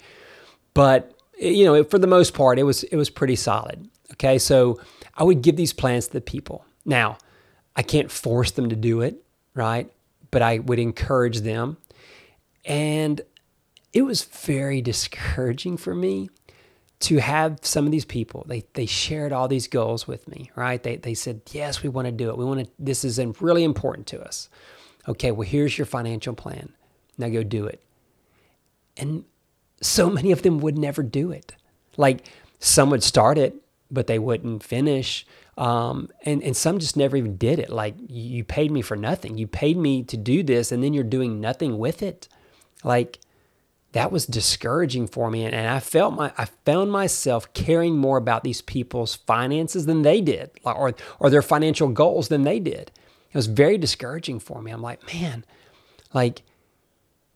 But, 0.74 1.14
eh, 1.40 1.50
you 1.50 1.66
know, 1.66 1.84
for 1.84 2.00
the 2.00 2.08
most 2.08 2.34
part, 2.34 2.58
it 2.58 2.64
was, 2.64 2.84
it 2.84 2.96
was 2.96 3.10
pretty 3.10 3.36
solid. 3.36 3.90
Okay. 4.14 4.38
So 4.38 4.80
I 5.16 5.24
would 5.24 5.42
give 5.42 5.58
these 5.58 5.74
plans 5.74 6.08
to 6.08 6.14
the 6.14 6.22
people. 6.22 6.66
Now, 6.86 7.18
I 7.76 7.84
can't 7.84 8.12
force 8.12 8.52
them 8.52 8.70
to 8.70 8.76
do 8.76 9.02
it, 9.02 9.24
right? 9.54 9.90
but 10.32 10.42
I 10.42 10.60
would 10.60 10.80
encourage 10.80 11.42
them. 11.42 11.78
And 12.66 13.22
it 13.94 14.04
was 14.04 14.24
very 14.24 14.82
discouraging 14.82 15.78
for 15.78 15.94
me 15.94 16.30
to 17.02 17.18
have 17.18 17.58
some 17.64 17.86
of 17.88 17.92
these 17.92 18.06
people 18.06 18.46
they, 18.48 18.64
they 18.74 18.86
shared 18.86 19.34
all 19.34 19.48
these 19.48 19.68
goals 19.68 20.08
with 20.08 20.28
me 20.28 20.52
right? 20.56 20.82
They, 20.82 20.98
they 20.98 21.16
said 21.16 21.42
yes 21.52 21.82
we 21.82 21.90
want 21.90 22.06
to 22.06 22.12
do 22.12 22.30
it. 22.30 22.38
We 22.38 22.46
want 22.46 22.60
to 22.60 22.72
this 22.78 23.04
is 23.04 23.20
really 23.42 23.64
important 23.64 24.06
to 24.08 24.22
us. 24.22 24.50
Okay 25.08 25.32
well 25.32 25.48
here's 25.48 25.80
your 25.80 25.86
financial 25.86 26.36
plan. 26.36 26.74
Now 27.18 27.30
go 27.30 27.42
do 27.42 27.66
it. 27.66 27.84
And 28.96 29.26
so 29.82 30.12
many 30.12 30.32
of 30.32 30.44
them 30.44 30.60
would 30.60 30.78
never 30.78 31.02
do 31.02 31.32
it. 31.32 31.56
Like 31.98 32.28
some 32.60 32.92
would 32.92 33.04
start 33.04 33.40
it 33.40 33.56
but 33.90 34.06
they 34.06 34.20
wouldn't 34.20 34.62
finish 34.62 35.26
um, 35.58 36.10
and, 36.24 36.42
and 36.44 36.56
some 36.56 36.80
just 36.80 36.96
never 36.96 37.18
even 37.18 37.38
did 37.38 37.60
it. 37.60 37.70
Like, 37.70 37.96
you 38.08 38.44
paid 38.44 38.72
me 38.72 38.82
for 38.82 38.96
nothing. 38.96 39.38
You 39.38 39.48
paid 39.48 39.78
me 39.78 40.04
to 40.04 40.18
do 40.18 40.44
this, 40.44 40.72
and 40.72 40.84
then 40.84 40.94
you're 40.94 41.04
doing 41.04 41.42
nothing 41.42 41.78
with 41.78 42.02
it. 42.02 42.28
Like, 42.84 43.20
that 43.92 44.12
was 44.12 44.26
discouraging 44.26 45.08
for 45.08 45.30
me. 45.30 45.44
And, 45.44 45.54
and 45.54 45.68
I 45.68 45.80
felt 45.80 46.14
my, 46.14 46.32
I 46.38 46.46
found 46.66 46.92
myself 46.92 47.52
caring 47.54 47.98
more 47.98 48.18
about 48.18 48.44
these 48.44 48.62
people's 48.62 49.16
finances 49.16 49.86
than 49.86 50.02
they 50.02 50.22
did, 50.22 50.52
or, 50.64 50.94
or 51.20 51.30
their 51.30 51.42
financial 51.42 51.90
goals 51.90 52.30
than 52.30 52.44
they 52.44 52.60
did. 52.60 52.92
It 53.32 53.38
was 53.38 53.48
very 53.48 53.78
discouraging 53.78 54.40
for 54.40 54.62
me. 54.62 54.72
I'm 54.72 54.82
like, 54.82 55.14
man, 55.14 55.46
like, 56.14 56.44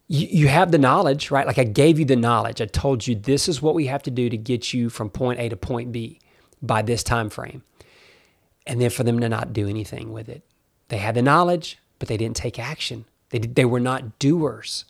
you, 0.08 0.28
you 0.28 0.48
have 0.48 0.72
the 0.72 0.78
knowledge, 0.78 1.32
right? 1.32 1.48
Like 1.48 1.58
I 1.58 1.64
gave 1.64 2.00
you 2.00 2.06
the 2.06 2.16
knowledge. 2.16 2.62
I 2.62 2.66
told 2.66 3.08
you 3.08 3.16
this 3.16 3.48
is 3.48 3.62
what 3.62 3.76
we 3.76 3.88
have 3.88 4.04
to 4.04 4.12
do 4.12 4.30
to 4.30 4.38
get 4.38 4.74
you 4.74 4.90
from 4.90 5.10
point 5.10 5.40
A 5.40 5.50
to 5.50 5.58
point 5.58 5.92
B 5.92 6.20
by 6.62 6.82
this 6.82 7.04
time 7.04 7.30
frame 7.30 7.64
and 8.68 8.82
then 8.82 8.90
for 8.90 9.04
them 9.04 9.20
to 9.20 9.30
not 9.30 9.54
do 9.54 9.68
anything 9.68 10.12
with 10.12 10.30
it. 10.30 10.44
They 10.88 10.98
had 10.98 11.16
the 11.16 11.22
knowledge, 11.22 11.78
but 12.00 12.08
they 12.08 12.18
didn't 12.18 12.36
take 12.36 12.60
action. 12.60 13.06
They, 13.30 13.40
they 13.40 13.66
were 13.66 13.80
not 13.80 14.20
doers. 14.20 14.86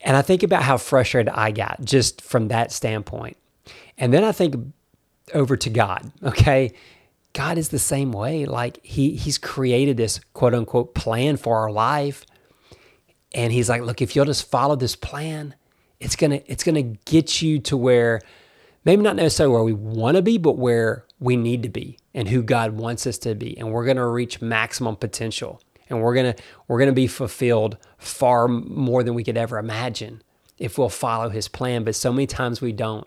And 0.00 0.16
I 0.16 0.22
think 0.22 0.42
about 0.42 0.62
how 0.62 0.76
frustrated 0.76 1.32
I 1.34 1.50
got 1.50 1.84
just 1.84 2.20
from 2.22 2.48
that 2.48 2.72
standpoint. 2.72 3.36
And 3.96 4.12
then 4.12 4.24
I 4.24 4.32
think 4.32 4.54
over 5.34 5.56
to 5.56 5.70
God, 5.70 6.10
okay? 6.22 6.72
God 7.32 7.58
is 7.58 7.68
the 7.68 7.78
same 7.78 8.12
way. 8.12 8.46
Like 8.46 8.84
he 8.84 9.16
he's 9.16 9.38
created 9.38 9.96
this 9.96 10.20
quote 10.32 10.54
unquote 10.54 10.94
plan 10.94 11.36
for 11.36 11.56
our 11.58 11.70
life. 11.70 12.24
And 13.34 13.52
he's 13.52 13.68
like, 13.68 13.82
look, 13.82 14.00
if 14.00 14.16
you'll 14.16 14.24
just 14.24 14.50
follow 14.50 14.76
this 14.76 14.96
plan, 14.96 15.54
it's 16.00 16.16
gonna 16.16 16.40
it's 16.46 16.64
gonna 16.64 16.82
get 16.82 17.42
you 17.42 17.58
to 17.60 17.76
where 17.76 18.20
maybe 18.84 19.02
not 19.02 19.16
necessarily 19.16 19.52
where 19.52 19.64
we 19.64 19.72
want 19.72 20.16
to 20.16 20.22
be, 20.22 20.38
but 20.38 20.56
where 20.56 21.04
we 21.20 21.36
need 21.36 21.62
to 21.64 21.68
be 21.68 21.98
and 22.14 22.28
who 22.28 22.42
God 22.42 22.72
wants 22.72 23.06
us 23.06 23.18
to 23.18 23.34
be. 23.34 23.56
And 23.58 23.72
we're 23.72 23.84
going 23.84 23.96
to 23.96 24.06
reach 24.06 24.40
maximum 24.40 24.96
potential. 24.96 25.60
and 25.90 26.02
we're 26.02 26.14
gonna 26.14 26.34
we're 26.66 26.78
gonna 26.78 26.92
be 26.92 27.06
fulfilled 27.06 27.76
far 27.98 28.46
more 28.48 29.02
than 29.02 29.14
we 29.14 29.24
could 29.24 29.36
ever 29.36 29.58
imagine 29.58 30.22
if 30.58 30.76
we'll 30.78 30.88
follow 30.88 31.28
His 31.30 31.48
plan. 31.48 31.84
But 31.84 31.94
so 31.94 32.12
many 32.12 32.26
times 32.26 32.60
we 32.60 32.72
don't, 32.72 33.06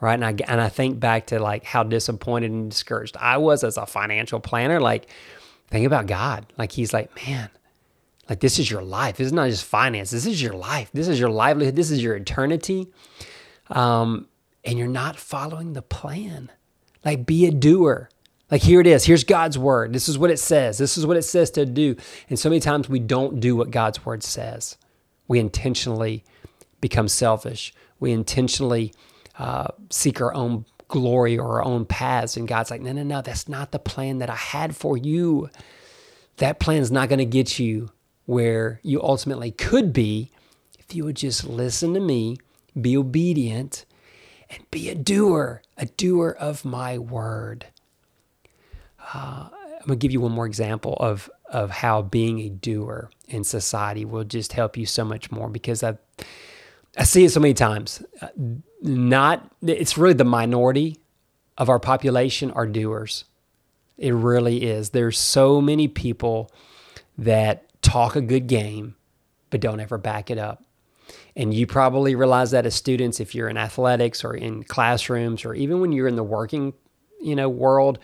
right? 0.00 0.14
And 0.14 0.24
I 0.24 0.34
and 0.50 0.60
I 0.60 0.68
think 0.68 0.98
back 1.00 1.26
to 1.28 1.38
like 1.38 1.64
how 1.64 1.82
disappointed 1.82 2.50
and 2.50 2.70
discouraged 2.70 3.16
I 3.18 3.36
was 3.36 3.62
as 3.64 3.76
a 3.76 3.86
financial 3.86 4.40
planner. 4.40 4.80
Like, 4.80 5.08
think 5.68 5.86
about 5.86 6.06
God. 6.06 6.46
Like 6.56 6.72
He's 6.72 6.92
like, 6.92 7.14
man, 7.26 7.50
like 8.28 8.40
this 8.40 8.58
is 8.58 8.70
your 8.70 8.82
life. 8.82 9.18
This 9.18 9.26
is 9.26 9.32
not 9.32 9.50
just 9.50 9.64
finance. 9.64 10.10
This 10.10 10.26
is 10.26 10.40
your 10.42 10.54
life. 10.54 10.90
This 10.92 11.08
is 11.08 11.20
your 11.20 11.30
livelihood. 11.30 11.76
This 11.76 11.90
is 11.90 12.02
your 12.02 12.16
eternity. 12.16 12.88
Um, 13.70 14.28
and 14.64 14.78
you're 14.78 14.88
not 14.88 15.16
following 15.16 15.74
the 15.74 15.82
plan. 15.82 16.50
Like, 17.04 17.26
be 17.26 17.46
a 17.46 17.50
doer. 17.50 18.08
Like, 18.50 18.62
here 18.62 18.80
it 18.80 18.86
is. 18.86 19.04
Here's 19.04 19.24
God's 19.24 19.58
word. 19.58 19.92
This 19.92 20.08
is 20.08 20.18
what 20.18 20.30
it 20.30 20.38
says. 20.38 20.78
This 20.78 20.96
is 20.96 21.04
what 21.04 21.16
it 21.16 21.22
says 21.22 21.50
to 21.52 21.66
do. 21.66 21.96
And 22.30 22.38
so 22.38 22.48
many 22.48 22.60
times 22.60 22.88
we 22.88 22.98
don't 22.98 23.40
do 23.40 23.54
what 23.54 23.70
God's 23.70 24.04
word 24.04 24.22
says. 24.22 24.76
We 25.26 25.38
intentionally 25.38 26.24
become 26.80 27.08
selfish. 27.08 27.74
We 28.00 28.12
intentionally 28.12 28.94
uh, 29.38 29.68
seek 29.90 30.20
our 30.20 30.32
own 30.34 30.64
glory 30.88 31.38
or 31.38 31.60
our 31.60 31.64
own 31.64 31.84
paths. 31.84 32.36
And 32.36 32.48
God's 32.48 32.70
like, 32.70 32.80
no, 32.80 32.92
no, 32.92 33.02
no, 33.02 33.20
that's 33.20 33.48
not 33.48 33.72
the 33.72 33.78
plan 33.78 34.18
that 34.18 34.30
I 34.30 34.36
had 34.36 34.74
for 34.74 34.96
you. 34.96 35.50
That 36.38 36.58
plan 36.58 36.80
is 36.80 36.90
not 36.90 37.08
going 37.08 37.18
to 37.18 37.26
get 37.26 37.58
you 37.58 37.90
where 38.24 38.80
you 38.82 39.02
ultimately 39.02 39.50
could 39.50 39.92
be 39.92 40.30
if 40.78 40.94
you 40.94 41.04
would 41.04 41.16
just 41.16 41.44
listen 41.44 41.92
to 41.94 42.00
me, 42.00 42.38
be 42.80 42.96
obedient, 42.96 43.84
and 44.50 44.70
be 44.70 44.88
a 44.88 44.94
doer, 44.94 45.62
a 45.76 45.86
doer 45.86 46.30
of 46.38 46.64
my 46.64 46.98
word. 46.98 47.66
Uh, 49.14 49.48
I'm 49.52 49.86
going 49.86 49.98
to 49.98 50.02
give 50.02 50.12
you 50.12 50.20
one 50.20 50.32
more 50.32 50.46
example 50.46 50.94
of, 51.00 51.30
of 51.50 51.70
how 51.70 52.02
being 52.02 52.40
a 52.40 52.48
doer 52.48 53.10
in 53.28 53.44
society 53.44 54.04
will 54.04 54.24
just 54.24 54.52
help 54.52 54.76
you 54.76 54.86
so 54.86 55.04
much 55.04 55.30
more 55.30 55.48
because 55.48 55.82
I, 55.82 55.96
I 56.96 57.04
see 57.04 57.24
it 57.24 57.30
so 57.30 57.40
many 57.40 57.54
times. 57.54 58.02
Uh, 58.20 58.28
not, 58.82 59.50
it's 59.62 59.96
really 59.96 60.14
the 60.14 60.24
minority 60.24 60.98
of 61.56 61.68
our 61.68 61.78
population 61.80 62.50
are 62.52 62.66
doers. 62.66 63.24
It 63.96 64.14
really 64.14 64.64
is. 64.64 64.90
There's 64.90 65.18
so 65.18 65.60
many 65.60 65.88
people 65.88 66.50
that 67.16 67.64
talk 67.82 68.14
a 68.14 68.20
good 68.20 68.46
game, 68.46 68.94
but 69.50 69.60
don't 69.60 69.80
ever 69.80 69.98
back 69.98 70.30
it 70.30 70.38
up. 70.38 70.62
And 71.36 71.54
you 71.54 71.66
probably 71.66 72.14
realize 72.14 72.50
that 72.50 72.66
as 72.66 72.74
students, 72.74 73.20
if 73.20 73.34
you're 73.34 73.48
in 73.48 73.56
athletics 73.56 74.24
or 74.24 74.34
in 74.34 74.64
classrooms 74.64 75.44
or 75.44 75.54
even 75.54 75.80
when 75.80 75.92
you're 75.92 76.08
in 76.08 76.16
the 76.16 76.24
working, 76.24 76.72
you 77.20 77.36
know, 77.36 77.48
world, 77.48 77.98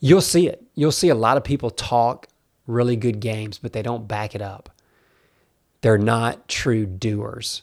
you'll 0.00 0.20
see 0.20 0.48
it. 0.48 0.62
You'll 0.74 0.92
see 0.92 1.08
a 1.08 1.14
lot 1.14 1.36
of 1.36 1.44
people 1.44 1.70
talk 1.70 2.28
really 2.66 2.96
good 2.96 3.20
games, 3.20 3.58
but 3.58 3.72
they 3.72 3.82
don't 3.82 4.06
back 4.06 4.34
it 4.34 4.42
up. 4.42 4.70
They're 5.80 5.98
not 5.98 6.48
true 6.48 6.86
doers. 6.86 7.62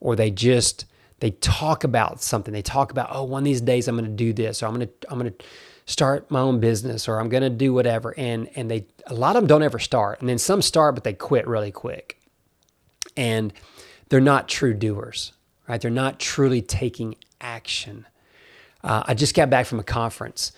Or 0.00 0.14
they 0.14 0.30
just 0.30 0.84
they 1.20 1.30
talk 1.30 1.84
about 1.84 2.22
something. 2.22 2.52
They 2.52 2.62
talk 2.62 2.90
about, 2.90 3.08
oh, 3.10 3.24
one 3.24 3.40
of 3.40 3.44
these 3.44 3.62
days 3.62 3.88
I'm 3.88 3.96
going 3.96 4.10
to 4.10 4.16
do 4.16 4.32
this, 4.32 4.62
or 4.62 4.66
I'm 4.66 4.74
going 4.74 4.86
to 4.86 4.92
I'm 5.10 5.18
going 5.18 5.32
to 5.32 5.44
start 5.86 6.30
my 6.30 6.40
own 6.40 6.60
business, 6.60 7.08
or 7.08 7.18
I'm 7.18 7.28
going 7.28 7.42
to 7.42 7.50
do 7.50 7.72
whatever. 7.72 8.14
And 8.16 8.48
and 8.56 8.70
they 8.70 8.86
a 9.06 9.14
lot 9.14 9.36
of 9.36 9.42
them 9.42 9.48
don't 9.48 9.62
ever 9.62 9.78
start, 9.78 10.20
and 10.20 10.28
then 10.28 10.38
some 10.38 10.62
start, 10.62 10.94
but 10.94 11.04
they 11.04 11.14
quit 11.14 11.46
really 11.46 11.72
quick. 11.72 12.20
And 13.16 13.52
they're 14.08 14.20
not 14.20 14.48
true 14.48 14.74
doers, 14.74 15.32
right? 15.68 15.80
They're 15.80 15.90
not 15.90 16.18
truly 16.18 16.62
taking 16.62 17.16
action. 17.40 18.06
Uh, 18.82 19.02
I 19.06 19.14
just 19.14 19.34
got 19.34 19.50
back 19.50 19.66
from 19.66 19.80
a 19.80 19.84
conference, 19.84 20.52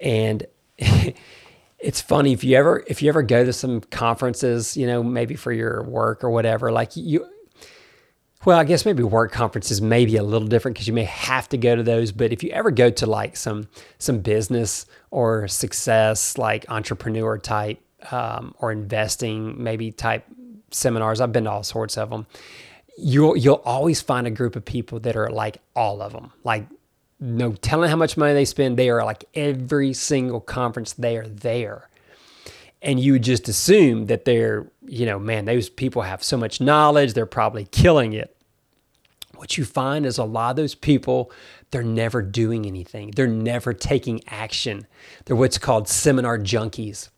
and 0.00 0.46
it's 0.78 2.00
funny 2.00 2.32
if 2.32 2.44
you 2.44 2.56
ever 2.56 2.84
if 2.86 3.02
you 3.02 3.08
ever 3.08 3.22
go 3.22 3.44
to 3.44 3.52
some 3.52 3.80
conferences, 3.80 4.76
you 4.76 4.86
know, 4.86 5.02
maybe 5.02 5.34
for 5.34 5.52
your 5.52 5.82
work 5.82 6.22
or 6.22 6.30
whatever, 6.30 6.70
like 6.70 6.96
you. 6.96 7.26
Well, 8.44 8.58
I 8.58 8.64
guess 8.64 8.84
maybe 8.84 9.04
work 9.04 9.30
conferences 9.30 9.80
may 9.80 10.04
be 10.04 10.16
a 10.16 10.22
little 10.24 10.48
different 10.48 10.74
because 10.74 10.88
you 10.88 10.92
may 10.92 11.04
have 11.04 11.48
to 11.50 11.56
go 11.56 11.76
to 11.76 11.82
those. 11.84 12.10
But 12.10 12.32
if 12.32 12.42
you 12.42 12.50
ever 12.50 12.72
go 12.72 12.90
to 12.90 13.06
like 13.06 13.36
some 13.36 13.68
some 13.98 14.18
business 14.20 14.86
or 15.10 15.46
success, 15.46 16.38
like 16.38 16.68
entrepreneur 16.68 17.38
type 17.38 17.80
um, 18.10 18.54
or 18.58 18.72
investing 18.72 19.62
maybe 19.62 19.92
type 19.92 20.24
seminars, 20.72 21.20
I've 21.20 21.32
been 21.32 21.44
to 21.44 21.50
all 21.50 21.62
sorts 21.62 21.96
of 21.96 22.10
them 22.10 22.26
you'll 22.96 23.36
you'll 23.36 23.62
always 23.64 24.00
find 24.00 24.26
a 24.26 24.30
group 24.30 24.56
of 24.56 24.64
people 24.64 25.00
that 25.00 25.16
are 25.16 25.30
like 25.30 25.58
all 25.74 26.02
of 26.02 26.12
them 26.12 26.32
like 26.44 26.66
no 27.20 27.52
telling 27.52 27.88
how 27.88 27.96
much 27.96 28.16
money 28.16 28.34
they 28.34 28.44
spend 28.44 28.76
they 28.76 28.90
are 28.90 29.04
like 29.04 29.24
every 29.34 29.92
single 29.92 30.40
conference 30.40 30.92
they 30.92 31.16
are 31.16 31.26
there. 31.26 31.88
And 32.84 32.98
you 32.98 33.20
just 33.20 33.48
assume 33.48 34.06
that 34.06 34.24
they're 34.24 34.70
you 34.86 35.06
know 35.06 35.18
man 35.18 35.44
those 35.44 35.68
people 35.68 36.02
have 36.02 36.22
so 36.22 36.36
much 36.36 36.60
knowledge 36.60 37.14
they're 37.14 37.26
probably 37.26 37.66
killing 37.66 38.12
it. 38.12 38.36
What 39.36 39.56
you 39.56 39.64
find 39.64 40.04
is 40.04 40.18
a 40.18 40.24
lot 40.24 40.50
of 40.50 40.56
those 40.56 40.74
people 40.74 41.32
they're 41.70 41.82
never 41.82 42.20
doing 42.20 42.66
anything. 42.66 43.12
They're 43.12 43.26
never 43.26 43.72
taking 43.72 44.20
action. 44.28 44.86
They're 45.24 45.36
what's 45.36 45.56
called 45.56 45.88
seminar 45.88 46.38
junkies 46.38 47.08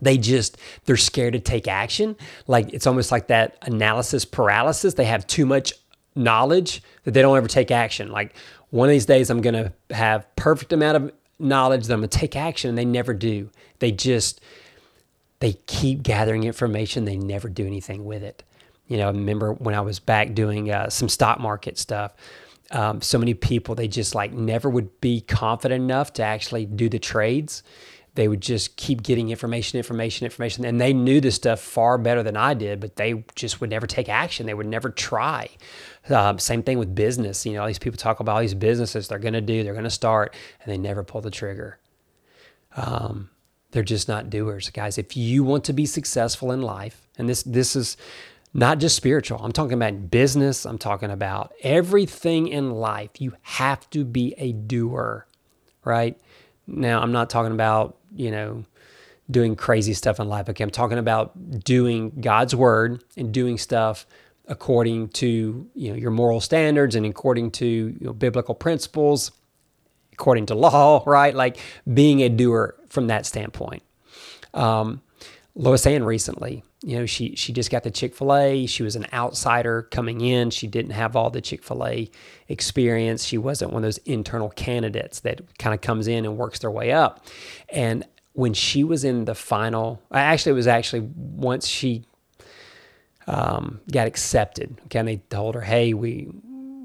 they 0.00 0.18
just 0.18 0.58
they're 0.84 0.96
scared 0.96 1.34
to 1.34 1.40
take 1.40 1.68
action. 1.68 2.16
Like 2.46 2.72
it's 2.72 2.86
almost 2.86 3.12
like 3.12 3.28
that 3.28 3.58
analysis 3.62 4.24
paralysis. 4.24 4.94
They 4.94 5.04
have 5.04 5.26
too 5.26 5.46
much 5.46 5.72
knowledge 6.14 6.82
that 7.04 7.12
they 7.12 7.22
don't 7.22 7.36
ever 7.36 7.48
take 7.48 7.70
action. 7.70 8.10
Like 8.10 8.34
one 8.70 8.88
of 8.88 8.92
these 8.92 9.06
days 9.06 9.30
i'm 9.30 9.40
going 9.40 9.54
to 9.54 9.72
have 9.94 10.26
perfect 10.36 10.72
amount 10.72 10.96
of 10.96 11.12
knowledge 11.38 11.86
that 11.86 11.94
i'm 11.94 12.00
going 12.00 12.08
to 12.08 12.18
take 12.18 12.36
action 12.36 12.68
and 12.68 12.76
they 12.76 12.84
never 12.84 13.14
do. 13.14 13.50
They 13.78 13.92
just 13.92 14.40
they 15.40 15.52
keep 15.66 16.02
gathering 16.02 16.42
information. 16.42 17.04
They 17.04 17.16
never 17.16 17.48
do 17.48 17.64
anything 17.64 18.04
with 18.04 18.24
it. 18.24 18.42
You 18.88 18.96
know 18.96 19.08
I 19.08 19.10
remember 19.10 19.52
when 19.52 19.74
i 19.74 19.80
was 19.80 19.98
back 19.98 20.34
doing 20.34 20.70
uh, 20.70 20.90
some 20.90 21.08
stock 21.08 21.40
market 21.40 21.78
stuff 21.78 22.14
um, 22.70 23.00
so 23.00 23.18
many 23.18 23.34
people 23.34 23.74
they 23.74 23.88
just 23.88 24.14
like 24.14 24.32
never 24.32 24.68
would 24.68 25.00
be 25.00 25.20
confident 25.20 25.82
enough 25.82 26.12
to 26.14 26.22
actually 26.22 26.66
do 26.66 26.88
the 26.88 26.98
trades 26.98 27.62
they 28.18 28.26
would 28.26 28.40
just 28.40 28.74
keep 28.74 29.04
getting 29.04 29.30
information, 29.30 29.78
information, 29.78 30.24
information. 30.24 30.64
And 30.64 30.80
they 30.80 30.92
knew 30.92 31.20
this 31.20 31.36
stuff 31.36 31.60
far 31.60 31.98
better 31.98 32.24
than 32.24 32.36
I 32.36 32.52
did, 32.52 32.80
but 32.80 32.96
they 32.96 33.24
just 33.36 33.60
would 33.60 33.70
never 33.70 33.86
take 33.86 34.08
action. 34.08 34.44
They 34.44 34.54
would 34.54 34.66
never 34.66 34.90
try. 34.90 35.50
Um, 36.10 36.40
same 36.40 36.64
thing 36.64 36.80
with 36.80 36.96
business. 36.96 37.46
You 37.46 37.52
know, 37.52 37.60
all 37.60 37.68
these 37.68 37.78
people 37.78 37.96
talk 37.96 38.18
about 38.18 38.34
all 38.34 38.40
these 38.40 38.54
businesses 38.54 39.06
they're 39.06 39.20
going 39.20 39.34
to 39.34 39.40
do, 39.40 39.62
they're 39.62 39.72
going 39.72 39.84
to 39.84 39.90
start, 39.90 40.34
and 40.60 40.72
they 40.72 40.76
never 40.76 41.04
pull 41.04 41.20
the 41.20 41.30
trigger. 41.30 41.78
Um, 42.74 43.30
they're 43.70 43.84
just 43.84 44.08
not 44.08 44.30
doers, 44.30 44.68
guys. 44.70 44.98
If 44.98 45.16
you 45.16 45.44
want 45.44 45.62
to 45.66 45.72
be 45.72 45.86
successful 45.86 46.50
in 46.50 46.60
life, 46.60 47.06
and 47.18 47.28
this 47.28 47.44
this 47.44 47.76
is 47.76 47.96
not 48.52 48.80
just 48.80 48.96
spiritual. 48.96 49.38
I'm 49.40 49.52
talking 49.52 49.74
about 49.74 50.10
business. 50.10 50.66
I'm 50.66 50.78
talking 50.78 51.12
about 51.12 51.52
everything 51.62 52.48
in 52.48 52.72
life. 52.72 53.10
You 53.20 53.34
have 53.42 53.88
to 53.90 54.04
be 54.04 54.34
a 54.38 54.50
doer, 54.50 55.28
right? 55.84 56.18
Now, 56.66 57.00
I'm 57.00 57.12
not 57.12 57.30
talking 57.30 57.52
about, 57.52 57.97
you 58.14 58.30
know, 58.30 58.64
doing 59.30 59.56
crazy 59.56 59.92
stuff 59.92 60.20
in 60.20 60.28
life. 60.28 60.48
Okay, 60.48 60.64
I'm 60.64 60.70
talking 60.70 60.98
about 60.98 61.64
doing 61.64 62.12
God's 62.20 62.54
word 62.54 63.02
and 63.16 63.32
doing 63.32 63.58
stuff 63.58 64.06
according 64.46 65.08
to, 65.08 65.68
you 65.74 65.90
know, 65.90 65.96
your 65.96 66.10
moral 66.10 66.40
standards 66.40 66.94
and 66.94 67.04
according 67.04 67.50
to 67.50 67.66
you 67.66 67.98
know, 68.00 68.12
biblical 68.12 68.54
principles, 68.54 69.30
according 70.12 70.46
to 70.46 70.54
law, 70.54 71.02
right? 71.06 71.34
Like 71.34 71.58
being 71.92 72.20
a 72.20 72.28
doer 72.28 72.74
from 72.88 73.08
that 73.08 73.26
standpoint. 73.26 73.82
Um, 74.54 75.02
Lois 75.58 75.84
Ann 75.88 76.04
recently, 76.04 76.62
you 76.82 76.96
know, 76.96 77.04
she 77.04 77.34
she 77.34 77.52
just 77.52 77.68
got 77.68 77.82
the 77.82 77.90
Chick 77.90 78.14
Fil 78.14 78.32
A. 78.32 78.66
She 78.66 78.84
was 78.84 78.94
an 78.94 79.06
outsider 79.12 79.82
coming 79.82 80.20
in. 80.20 80.50
She 80.50 80.68
didn't 80.68 80.92
have 80.92 81.16
all 81.16 81.30
the 81.30 81.40
Chick 81.40 81.64
Fil 81.64 81.84
A 81.84 82.08
experience. 82.46 83.24
She 83.24 83.38
wasn't 83.38 83.72
one 83.72 83.82
of 83.82 83.86
those 83.88 83.98
internal 83.98 84.50
candidates 84.50 85.18
that 85.20 85.40
kind 85.58 85.74
of 85.74 85.80
comes 85.80 86.06
in 86.06 86.24
and 86.24 86.38
works 86.38 86.60
their 86.60 86.70
way 86.70 86.92
up. 86.92 87.26
And 87.70 88.06
when 88.34 88.54
she 88.54 88.84
was 88.84 89.02
in 89.02 89.24
the 89.24 89.34
final, 89.34 90.00
actually, 90.12 90.50
it 90.50 90.54
was 90.54 90.68
actually 90.68 91.10
once 91.16 91.66
she 91.66 92.04
um, 93.26 93.80
got 93.90 94.06
accepted. 94.06 94.80
Okay, 94.84 95.00
and 95.00 95.08
they 95.08 95.16
told 95.28 95.56
her, 95.56 95.62
"Hey, 95.62 95.92
we 95.92 96.28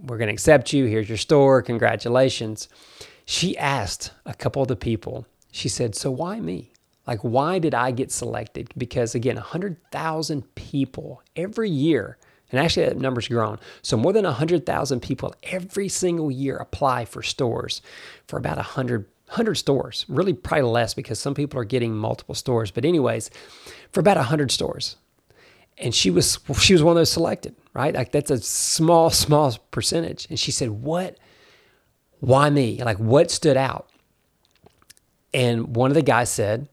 we're 0.07 0.17
going 0.17 0.29
to 0.29 0.33
accept 0.33 0.73
you. 0.73 0.85
Here's 0.85 1.07
your 1.07 1.19
store. 1.19 1.61
Congratulations." 1.61 2.69
She 3.23 3.55
asked 3.55 4.11
a 4.25 4.33
couple 4.33 4.63
of 4.63 4.67
the 4.67 4.75
people. 4.75 5.27
She 5.51 5.69
said, 5.69 5.93
"So 5.93 6.09
why 6.09 6.39
me?" 6.39 6.71
Like, 7.05 7.19
why 7.19 7.59
did 7.59 7.73
I 7.73 7.91
get 7.91 8.11
selected? 8.11 8.69
Because 8.77 9.13
again, 9.13 9.35
100,000 9.35 10.55
people 10.55 11.21
every 11.35 11.69
year, 11.69 12.17
and 12.51 12.59
actually 12.59 12.85
that 12.85 12.97
number's 12.97 13.27
grown. 13.27 13.59
So 13.81 13.97
more 13.97 14.13
than 14.13 14.23
100,000 14.25 15.01
people 15.01 15.33
every 15.43 15.89
single 15.89 16.31
year 16.31 16.57
apply 16.57 17.05
for 17.05 17.21
stores 17.21 17.81
for 18.27 18.37
about 18.37 18.57
100, 18.57 19.05
100 19.27 19.55
stores. 19.55 20.05
Really, 20.07 20.33
probably 20.33 20.69
less 20.69 20.93
because 20.93 21.19
some 21.19 21.33
people 21.33 21.59
are 21.59 21.65
getting 21.65 21.93
multiple 21.93 22.35
stores. 22.35 22.71
But 22.71 22.85
anyways, 22.85 23.29
for 23.91 23.99
about 23.99 24.17
100 24.17 24.51
stores. 24.51 24.95
And 25.79 25.93
she 25.93 26.11
was 26.11 26.37
she 26.59 26.73
was 26.73 26.83
one 26.83 26.91
of 26.91 26.99
those 27.01 27.11
selected, 27.11 27.55
right? 27.73 27.95
Like 27.95 28.11
that's 28.11 28.29
a 28.29 28.39
small, 28.39 29.09
small 29.09 29.57
percentage. 29.71 30.27
And 30.29 30.39
she 30.39 30.51
said, 30.51 30.69
"What? 30.69 31.17
Why 32.19 32.51
me? 32.51 32.81
Like 32.83 32.99
what 32.99 33.31
stood 33.31 33.57
out?" 33.57 33.89
And 35.33 35.75
one 35.75 35.89
of 35.89 35.95
the 35.95 36.03
guys 36.03 36.29
said, 36.29 36.69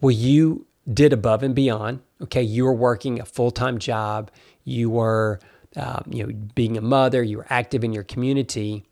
well, 0.00 0.10
you 0.10 0.66
did 0.92 1.12
above 1.12 1.42
and 1.42 1.54
beyond. 1.54 2.00
Okay, 2.22 2.42
you 2.42 2.64
were 2.64 2.74
working 2.74 3.20
a 3.20 3.24
full 3.24 3.50
time 3.50 3.78
job, 3.78 4.30
you 4.64 4.90
were, 4.90 5.40
um, 5.76 6.04
you 6.10 6.26
know, 6.26 6.32
being 6.54 6.76
a 6.76 6.80
mother, 6.80 7.22
you 7.22 7.38
were 7.38 7.46
active 7.48 7.84
in 7.84 7.92
your 7.92 8.04
community, 8.04 8.84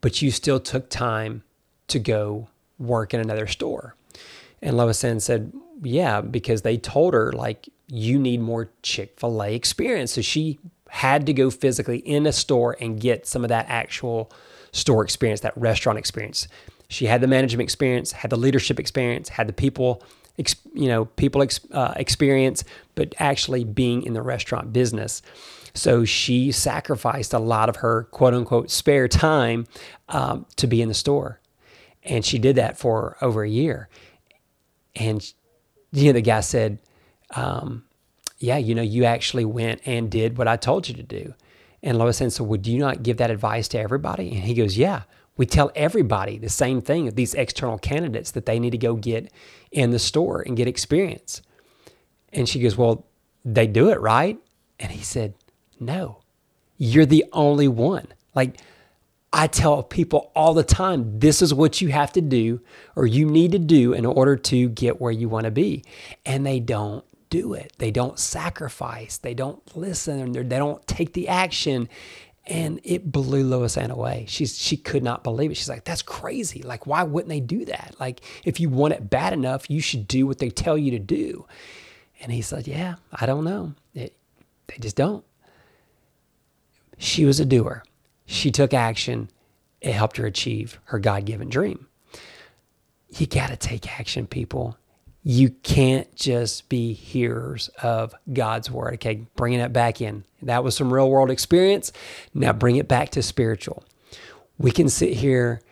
but 0.00 0.22
you 0.22 0.30
still 0.30 0.60
took 0.60 0.88
time 0.88 1.42
to 1.88 1.98
go 1.98 2.48
work 2.78 3.14
in 3.14 3.20
another 3.20 3.46
store. 3.46 3.94
And 4.62 4.76
Lois 4.76 5.02
Ann 5.04 5.20
said, 5.20 5.52
Yeah, 5.82 6.20
because 6.20 6.62
they 6.62 6.76
told 6.76 7.14
her, 7.14 7.32
like, 7.32 7.68
you 7.88 8.18
need 8.18 8.40
more 8.40 8.70
Chick 8.82 9.18
fil 9.18 9.42
A 9.42 9.54
experience. 9.54 10.12
So 10.12 10.22
she 10.22 10.58
had 10.88 11.26
to 11.26 11.32
go 11.32 11.50
physically 11.50 11.98
in 11.98 12.26
a 12.26 12.32
store 12.32 12.76
and 12.80 13.00
get 13.00 13.26
some 13.26 13.44
of 13.44 13.48
that 13.48 13.66
actual 13.68 14.30
store 14.72 15.04
experience, 15.04 15.40
that 15.40 15.56
restaurant 15.56 15.98
experience. 15.98 16.48
She 16.88 17.06
had 17.06 17.20
the 17.20 17.26
management 17.26 17.66
experience, 17.66 18.12
had 18.12 18.30
the 18.30 18.36
leadership 18.36 18.78
experience, 18.78 19.28
had 19.28 19.48
the 19.48 19.52
people, 19.52 20.02
you 20.74 20.88
know, 20.88 21.06
people 21.06 21.44
uh, 21.72 21.94
experience, 21.96 22.64
but 22.94 23.14
actually 23.18 23.64
being 23.64 24.02
in 24.02 24.12
the 24.12 24.22
restaurant 24.22 24.72
business. 24.72 25.22
So 25.74 26.04
she 26.04 26.52
sacrificed 26.52 27.32
a 27.32 27.38
lot 27.38 27.68
of 27.68 27.76
her 27.76 28.04
quote 28.04 28.34
unquote 28.34 28.70
spare 28.70 29.08
time 29.08 29.66
um, 30.08 30.46
to 30.56 30.66
be 30.66 30.80
in 30.82 30.88
the 30.88 30.94
store. 30.94 31.40
And 32.02 32.24
she 32.24 32.38
did 32.38 32.56
that 32.56 32.78
for 32.78 33.16
over 33.20 33.42
a 33.42 33.48
year. 33.48 33.88
And, 34.94 35.22
you 35.92 36.06
know, 36.06 36.12
the 36.12 36.22
guy 36.22 36.40
said, 36.40 36.78
um, 37.34 37.84
yeah, 38.38 38.56
you 38.58 38.74
know, 38.74 38.82
you 38.82 39.04
actually 39.04 39.44
went 39.44 39.80
and 39.86 40.10
did 40.10 40.38
what 40.38 40.48
I 40.48 40.56
told 40.56 40.88
you 40.88 40.94
to 40.94 41.02
do. 41.02 41.34
And 41.82 41.98
Lois 41.98 42.18
said, 42.18 42.32
so 42.32 42.44
would 42.44 42.66
you 42.66 42.78
not 42.78 43.02
give 43.02 43.18
that 43.18 43.30
advice 43.30 43.68
to 43.68 43.78
everybody? 43.78 44.30
And 44.30 44.44
he 44.44 44.54
goes, 44.54 44.78
yeah, 44.78 45.02
we 45.36 45.46
tell 45.46 45.70
everybody 45.74 46.38
the 46.38 46.48
same 46.48 46.80
thing, 46.80 47.08
of 47.08 47.14
these 47.14 47.34
external 47.34 47.78
candidates 47.78 48.30
that 48.32 48.46
they 48.46 48.58
need 48.58 48.70
to 48.70 48.78
go 48.78 48.94
get 48.94 49.32
in 49.70 49.90
the 49.90 49.98
store 49.98 50.42
and 50.42 50.56
get 50.56 50.66
experience. 50.66 51.42
And 52.32 52.48
she 52.48 52.60
goes, 52.60 52.76
well, 52.76 53.04
they 53.44 53.66
do 53.66 53.90
it, 53.90 54.00
right? 54.00 54.38
And 54.80 54.90
he 54.92 55.02
said, 55.02 55.34
no, 55.78 56.20
you're 56.76 57.06
the 57.06 57.24
only 57.32 57.68
one. 57.68 58.06
Like, 58.34 58.58
I 59.32 59.46
tell 59.46 59.82
people 59.82 60.30
all 60.34 60.54
the 60.54 60.64
time, 60.64 61.18
this 61.18 61.42
is 61.42 61.52
what 61.52 61.80
you 61.80 61.88
have 61.88 62.12
to 62.12 62.20
do 62.20 62.60
or 62.94 63.06
you 63.06 63.26
need 63.26 63.52
to 63.52 63.58
do 63.58 63.92
in 63.92 64.06
order 64.06 64.36
to 64.36 64.68
get 64.70 65.00
where 65.00 65.12
you 65.12 65.28
want 65.28 65.44
to 65.44 65.50
be. 65.50 65.84
And 66.24 66.46
they 66.46 66.60
don't 66.60 67.04
do 67.28 67.54
it. 67.54 67.72
They 67.78 67.90
don't 67.90 68.18
sacrifice. 68.18 69.18
They 69.18 69.34
don't 69.34 69.60
listen. 69.76 70.32
They 70.32 70.42
don't 70.42 70.86
take 70.86 71.12
the 71.12 71.28
action. 71.28 71.88
And 72.46 72.80
it 72.84 73.10
blew 73.10 73.42
Lois 73.42 73.76
Ann 73.76 73.90
away. 73.90 74.24
She's 74.28 74.56
she 74.56 74.76
could 74.76 75.02
not 75.02 75.24
believe 75.24 75.50
it. 75.50 75.56
She's 75.56 75.68
like, 75.68 75.84
that's 75.84 76.02
crazy. 76.02 76.62
Like, 76.62 76.86
why 76.86 77.02
wouldn't 77.02 77.28
they 77.28 77.40
do 77.40 77.64
that? 77.64 77.96
Like, 77.98 78.20
if 78.44 78.60
you 78.60 78.68
want 78.68 78.94
it 78.94 79.10
bad 79.10 79.32
enough, 79.32 79.68
you 79.68 79.80
should 79.80 80.06
do 80.06 80.26
what 80.26 80.38
they 80.38 80.50
tell 80.50 80.78
you 80.78 80.92
to 80.92 80.98
do. 81.00 81.46
And 82.20 82.32
he 82.32 82.42
said, 82.42 82.68
Yeah, 82.68 82.96
I 83.12 83.26
don't 83.26 83.44
know. 83.44 83.74
It, 83.94 84.14
they 84.68 84.76
just 84.78 84.96
don't. 84.96 85.24
She 86.98 87.24
was 87.24 87.40
a 87.40 87.44
doer. 87.44 87.82
She 88.26 88.50
took 88.50 88.72
action. 88.72 89.28
It 89.80 89.92
helped 89.92 90.16
her 90.16 90.26
achieve 90.26 90.80
her 90.84 90.98
God 90.98 91.24
given 91.24 91.48
dream. 91.48 91.86
You 93.10 93.26
got 93.26 93.48
to 93.50 93.56
take 93.56 93.98
action, 93.98 94.26
people 94.26 94.76
you 95.28 95.50
can't 95.50 96.14
just 96.14 96.68
be 96.68 96.92
hearers 96.92 97.66
of 97.82 98.14
God's 98.32 98.70
word. 98.70 98.94
Okay, 98.94 99.26
bringing 99.34 99.58
it 99.58 99.72
back 99.72 100.00
in. 100.00 100.22
That 100.42 100.62
was 100.62 100.76
some 100.76 100.94
real 100.94 101.10
world 101.10 101.32
experience. 101.32 101.90
Now 102.32 102.52
bring 102.52 102.76
it 102.76 102.86
back 102.86 103.08
to 103.10 103.22
spiritual. 103.22 103.82
We 104.56 104.70
can 104.70 104.88
sit 104.88 105.14
here, 105.14 105.62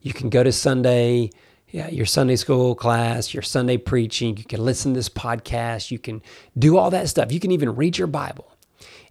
you 0.00 0.12
can 0.12 0.30
go 0.30 0.42
to 0.42 0.50
Sunday, 0.50 1.30
yeah, 1.68 1.86
your 1.90 2.06
Sunday 2.06 2.34
school 2.34 2.74
class, 2.74 3.32
your 3.32 3.44
Sunday 3.44 3.76
preaching, 3.76 4.36
you 4.36 4.42
can 4.42 4.64
listen 4.64 4.94
to 4.94 4.98
this 4.98 5.08
podcast, 5.08 5.92
you 5.92 6.00
can 6.00 6.20
do 6.58 6.76
all 6.76 6.90
that 6.90 7.08
stuff. 7.08 7.30
You 7.30 7.38
can 7.38 7.52
even 7.52 7.76
read 7.76 7.96
your 7.96 8.08
Bible 8.08 8.50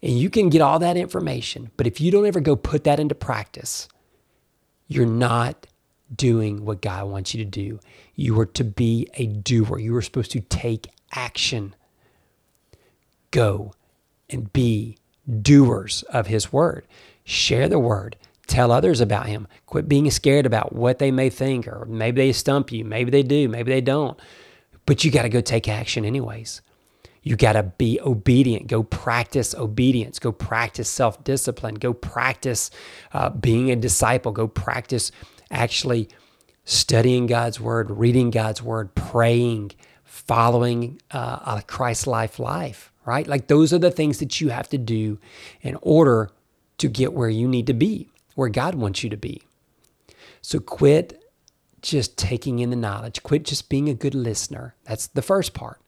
and 0.01 0.19
you 0.19 0.29
can 0.29 0.49
get 0.49 0.61
all 0.61 0.79
that 0.79 0.97
information. 0.97 1.71
But 1.77 1.87
if 1.87 2.01
you 2.01 2.11
don't 2.11 2.25
ever 2.25 2.41
go 2.41 2.57
put 2.57 2.83
that 2.83 2.99
into 2.99 3.15
practice, 3.15 3.87
you're 4.89 5.05
not 5.05 5.65
doing 6.15 6.65
what 6.65 6.81
God 6.81 7.09
wants 7.09 7.33
you 7.33 7.43
to 7.43 7.49
do. 7.49 7.79
You 8.15 8.39
are 8.39 8.45
to 8.47 8.63
be 8.63 9.09
a 9.15 9.27
doer. 9.27 9.79
You 9.79 9.95
are 9.95 10.01
supposed 10.01 10.31
to 10.31 10.41
take 10.41 10.89
action. 11.11 11.75
Go 13.31 13.73
and 14.29 14.51
be 14.53 14.97
doers 15.41 16.03
of 16.03 16.27
His 16.27 16.51
word. 16.51 16.85
Share 17.23 17.67
the 17.69 17.79
word. 17.79 18.15
Tell 18.47 18.71
others 18.71 19.01
about 19.01 19.27
Him. 19.27 19.47
Quit 19.65 19.87
being 19.87 20.09
scared 20.11 20.45
about 20.45 20.73
what 20.73 20.99
they 20.99 21.11
may 21.11 21.29
think, 21.29 21.67
or 21.67 21.85
maybe 21.85 22.21
they 22.21 22.33
stump 22.33 22.71
you. 22.71 22.83
Maybe 22.83 23.09
they 23.09 23.23
do. 23.23 23.47
Maybe 23.47 23.71
they 23.71 23.81
don't. 23.81 24.19
But 24.85 25.03
you 25.03 25.11
got 25.11 25.23
to 25.23 25.29
go 25.29 25.41
take 25.41 25.69
action, 25.69 26.03
anyways. 26.03 26.61
You 27.23 27.37
got 27.37 27.53
to 27.53 27.63
be 27.63 28.01
obedient. 28.01 28.67
Go 28.67 28.83
practice 28.83 29.55
obedience. 29.55 30.19
Go 30.19 30.33
practice 30.33 30.89
self 30.89 31.23
discipline. 31.23 31.75
Go 31.75 31.93
practice 31.93 32.69
uh, 33.13 33.29
being 33.29 33.71
a 33.71 33.77
disciple. 33.77 34.33
Go 34.33 34.47
practice 34.47 35.11
actually 35.53 36.09
studying 36.65 37.27
God's 37.27 37.59
word, 37.59 37.91
reading 37.91 38.31
God's 38.31 38.61
word, 38.61 38.95
praying, 38.95 39.71
following 40.03 41.01
uh, 41.11 41.57
a 41.57 41.63
Christ 41.65 42.07
life 42.07 42.39
life, 42.39 42.91
right? 43.05 43.27
Like 43.27 43.47
those 43.47 43.73
are 43.73 43.79
the 43.79 43.91
things 43.91 44.19
that 44.19 44.41
you 44.41 44.49
have 44.49 44.69
to 44.69 44.77
do 44.77 45.19
in 45.61 45.77
order 45.81 46.29
to 46.77 46.87
get 46.87 47.13
where 47.13 47.29
you 47.29 47.47
need 47.47 47.67
to 47.67 47.73
be, 47.73 48.09
where 48.35 48.49
God 48.49 48.75
wants 48.75 49.03
you 49.03 49.09
to 49.09 49.17
be. 49.17 49.43
So 50.41 50.59
quit 50.59 51.21
just 51.81 52.17
taking 52.17 52.59
in 52.59 52.69
the 52.69 52.75
knowledge, 52.75 53.23
quit 53.23 53.43
just 53.43 53.69
being 53.69 53.89
a 53.89 53.93
good 53.93 54.15
listener. 54.15 54.75
That's 54.85 55.07
the 55.07 55.21
first 55.21 55.53
part. 55.53 55.79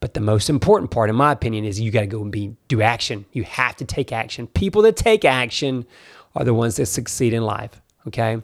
But 0.00 0.14
the 0.14 0.20
most 0.20 0.48
important 0.48 0.90
part, 0.90 1.10
in 1.10 1.16
my 1.16 1.30
opinion, 1.30 1.64
is 1.64 1.78
you 1.78 1.90
got 1.90 2.00
to 2.00 2.06
go 2.06 2.22
and 2.22 2.32
be 2.32 2.56
do 2.68 2.80
action. 2.80 3.26
You 3.32 3.44
have 3.44 3.76
to 3.76 3.84
take 3.84 4.12
action. 4.12 4.46
People 4.46 4.82
that 4.82 4.96
take 4.96 5.24
action 5.24 5.86
are 6.34 6.44
the 6.44 6.54
ones 6.54 6.76
that 6.76 6.86
succeed 6.86 7.34
in 7.34 7.42
life. 7.42 7.80
Okay. 8.08 8.42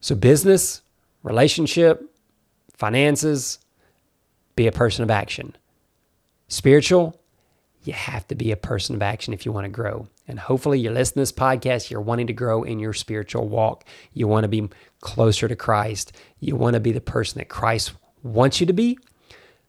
So, 0.00 0.14
business, 0.14 0.82
relationship, 1.22 2.02
finances, 2.74 3.58
be 4.56 4.66
a 4.66 4.72
person 4.72 5.02
of 5.02 5.10
action. 5.10 5.56
Spiritual, 6.48 7.20
you 7.84 7.92
have 7.92 8.26
to 8.28 8.34
be 8.34 8.50
a 8.50 8.56
person 8.56 8.94
of 8.94 9.02
action 9.02 9.32
if 9.32 9.46
you 9.46 9.52
want 9.52 9.64
to 9.64 9.70
grow. 9.70 10.08
And 10.26 10.38
hopefully, 10.38 10.78
you're 10.80 10.92
listening 10.92 11.24
to 11.24 11.30
this 11.30 11.32
podcast, 11.32 11.90
you're 11.90 12.00
wanting 12.00 12.26
to 12.28 12.32
grow 12.32 12.62
in 12.62 12.78
your 12.78 12.92
spiritual 12.92 13.48
walk. 13.48 13.84
You 14.12 14.26
want 14.26 14.44
to 14.44 14.48
be 14.48 14.68
closer 15.00 15.48
to 15.48 15.56
Christ. 15.56 16.12
You 16.38 16.56
want 16.56 16.74
to 16.74 16.80
be 16.80 16.92
the 16.92 17.00
person 17.00 17.38
that 17.38 17.48
Christ 17.48 17.92
wants 18.22 18.60
you 18.60 18.66
to 18.66 18.72
be. 18.72 18.98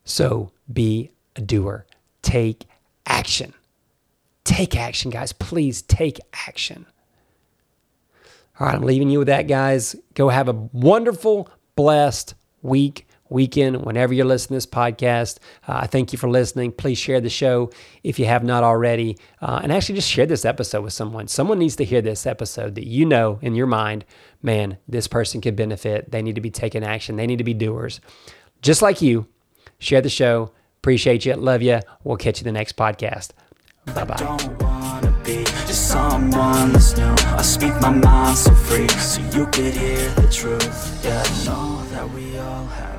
So, 0.06 0.52
be 0.72 1.12
a 1.36 1.42
doer. 1.42 1.86
Take 2.22 2.66
action. 3.06 3.54
Take 4.44 4.76
action, 4.76 5.12
guys. 5.12 5.34
Please 5.34 5.82
take 5.82 6.20
action. 6.48 6.86
All 8.60 8.68
right, 8.68 8.76
I'm 8.76 8.84
leaving 8.84 9.10
you 9.10 9.20
with 9.20 9.28
that, 9.28 9.48
guys. 9.48 9.96
Go 10.14 10.30
have 10.30 10.48
a 10.48 10.54
wonderful, 10.54 11.50
blessed 11.76 12.36
week, 12.62 13.08
weekend, 13.30 13.84
whenever 13.86 14.14
you're 14.14 14.26
listening 14.26 14.60
to 14.60 14.68
this 14.68 14.72
podcast. 14.72 15.40
Uh, 15.68 15.80
I 15.82 15.88
thank 15.88 16.12
you 16.12 16.20
for 16.20 16.30
listening. 16.30 16.72
Please 16.72 16.98
share 16.98 17.22
the 17.22 17.30
show 17.30 17.72
if 18.04 18.20
you 18.20 18.26
have 18.26 18.44
not 18.44 18.64
already. 18.64 19.18
Uh, 19.42 19.62
and 19.64 19.72
actually, 19.72 19.96
just 19.96 20.10
share 20.10 20.26
this 20.26 20.46
episode 20.46 20.84
with 20.84 20.94
someone. 20.94 21.28
Someone 21.28 21.60
needs 21.60 21.76
to 21.78 21.86
hear 21.86 22.02
this 22.02 22.28
episode 22.28 22.76
that 22.76 22.88
you 22.88 23.06
know 23.06 23.40
in 23.42 23.56
your 23.56 23.68
mind, 23.68 24.06
man, 24.42 24.78
this 24.88 25.08
person 25.08 25.42
could 25.42 25.56
benefit. 25.56 26.12
They 26.12 26.22
need 26.22 26.36
to 26.36 26.42
be 26.42 26.52
taking 26.52 26.84
action, 26.84 27.16
they 27.16 27.28
need 27.28 27.38
to 27.38 27.44
be 27.44 27.54
doers. 27.54 28.02
Just 28.62 28.82
like 28.82 29.02
you, 29.02 29.28
share 29.80 30.02
the 30.02 30.10
show. 30.10 30.52
Appreciate 30.82 31.26
you. 31.26 31.36
Love 31.36 31.62
you. 31.62 31.80
We'll 32.04 32.18
catch 32.18 32.40
you 32.40 32.44
the 32.44 32.52
next 32.52 32.76
podcast. 32.76 33.32
Bye 33.86 34.04
bye 34.04 34.71
someone 35.92 36.72
that's 36.72 36.96
new. 36.96 37.16
I 37.40 37.42
speak 37.42 37.74
my 37.82 37.90
mind 37.90 38.38
so 38.38 38.54
free 38.54 38.88
so 39.12 39.22
you 39.36 39.46
could 39.48 39.74
hear 39.74 40.10
the 40.22 40.28
truth. 40.32 40.80
Yeah, 41.04 41.24
I 41.26 41.46
know 41.46 41.84
that 41.92 42.10
we 42.16 42.38
all 42.38 42.66
have 42.66 42.91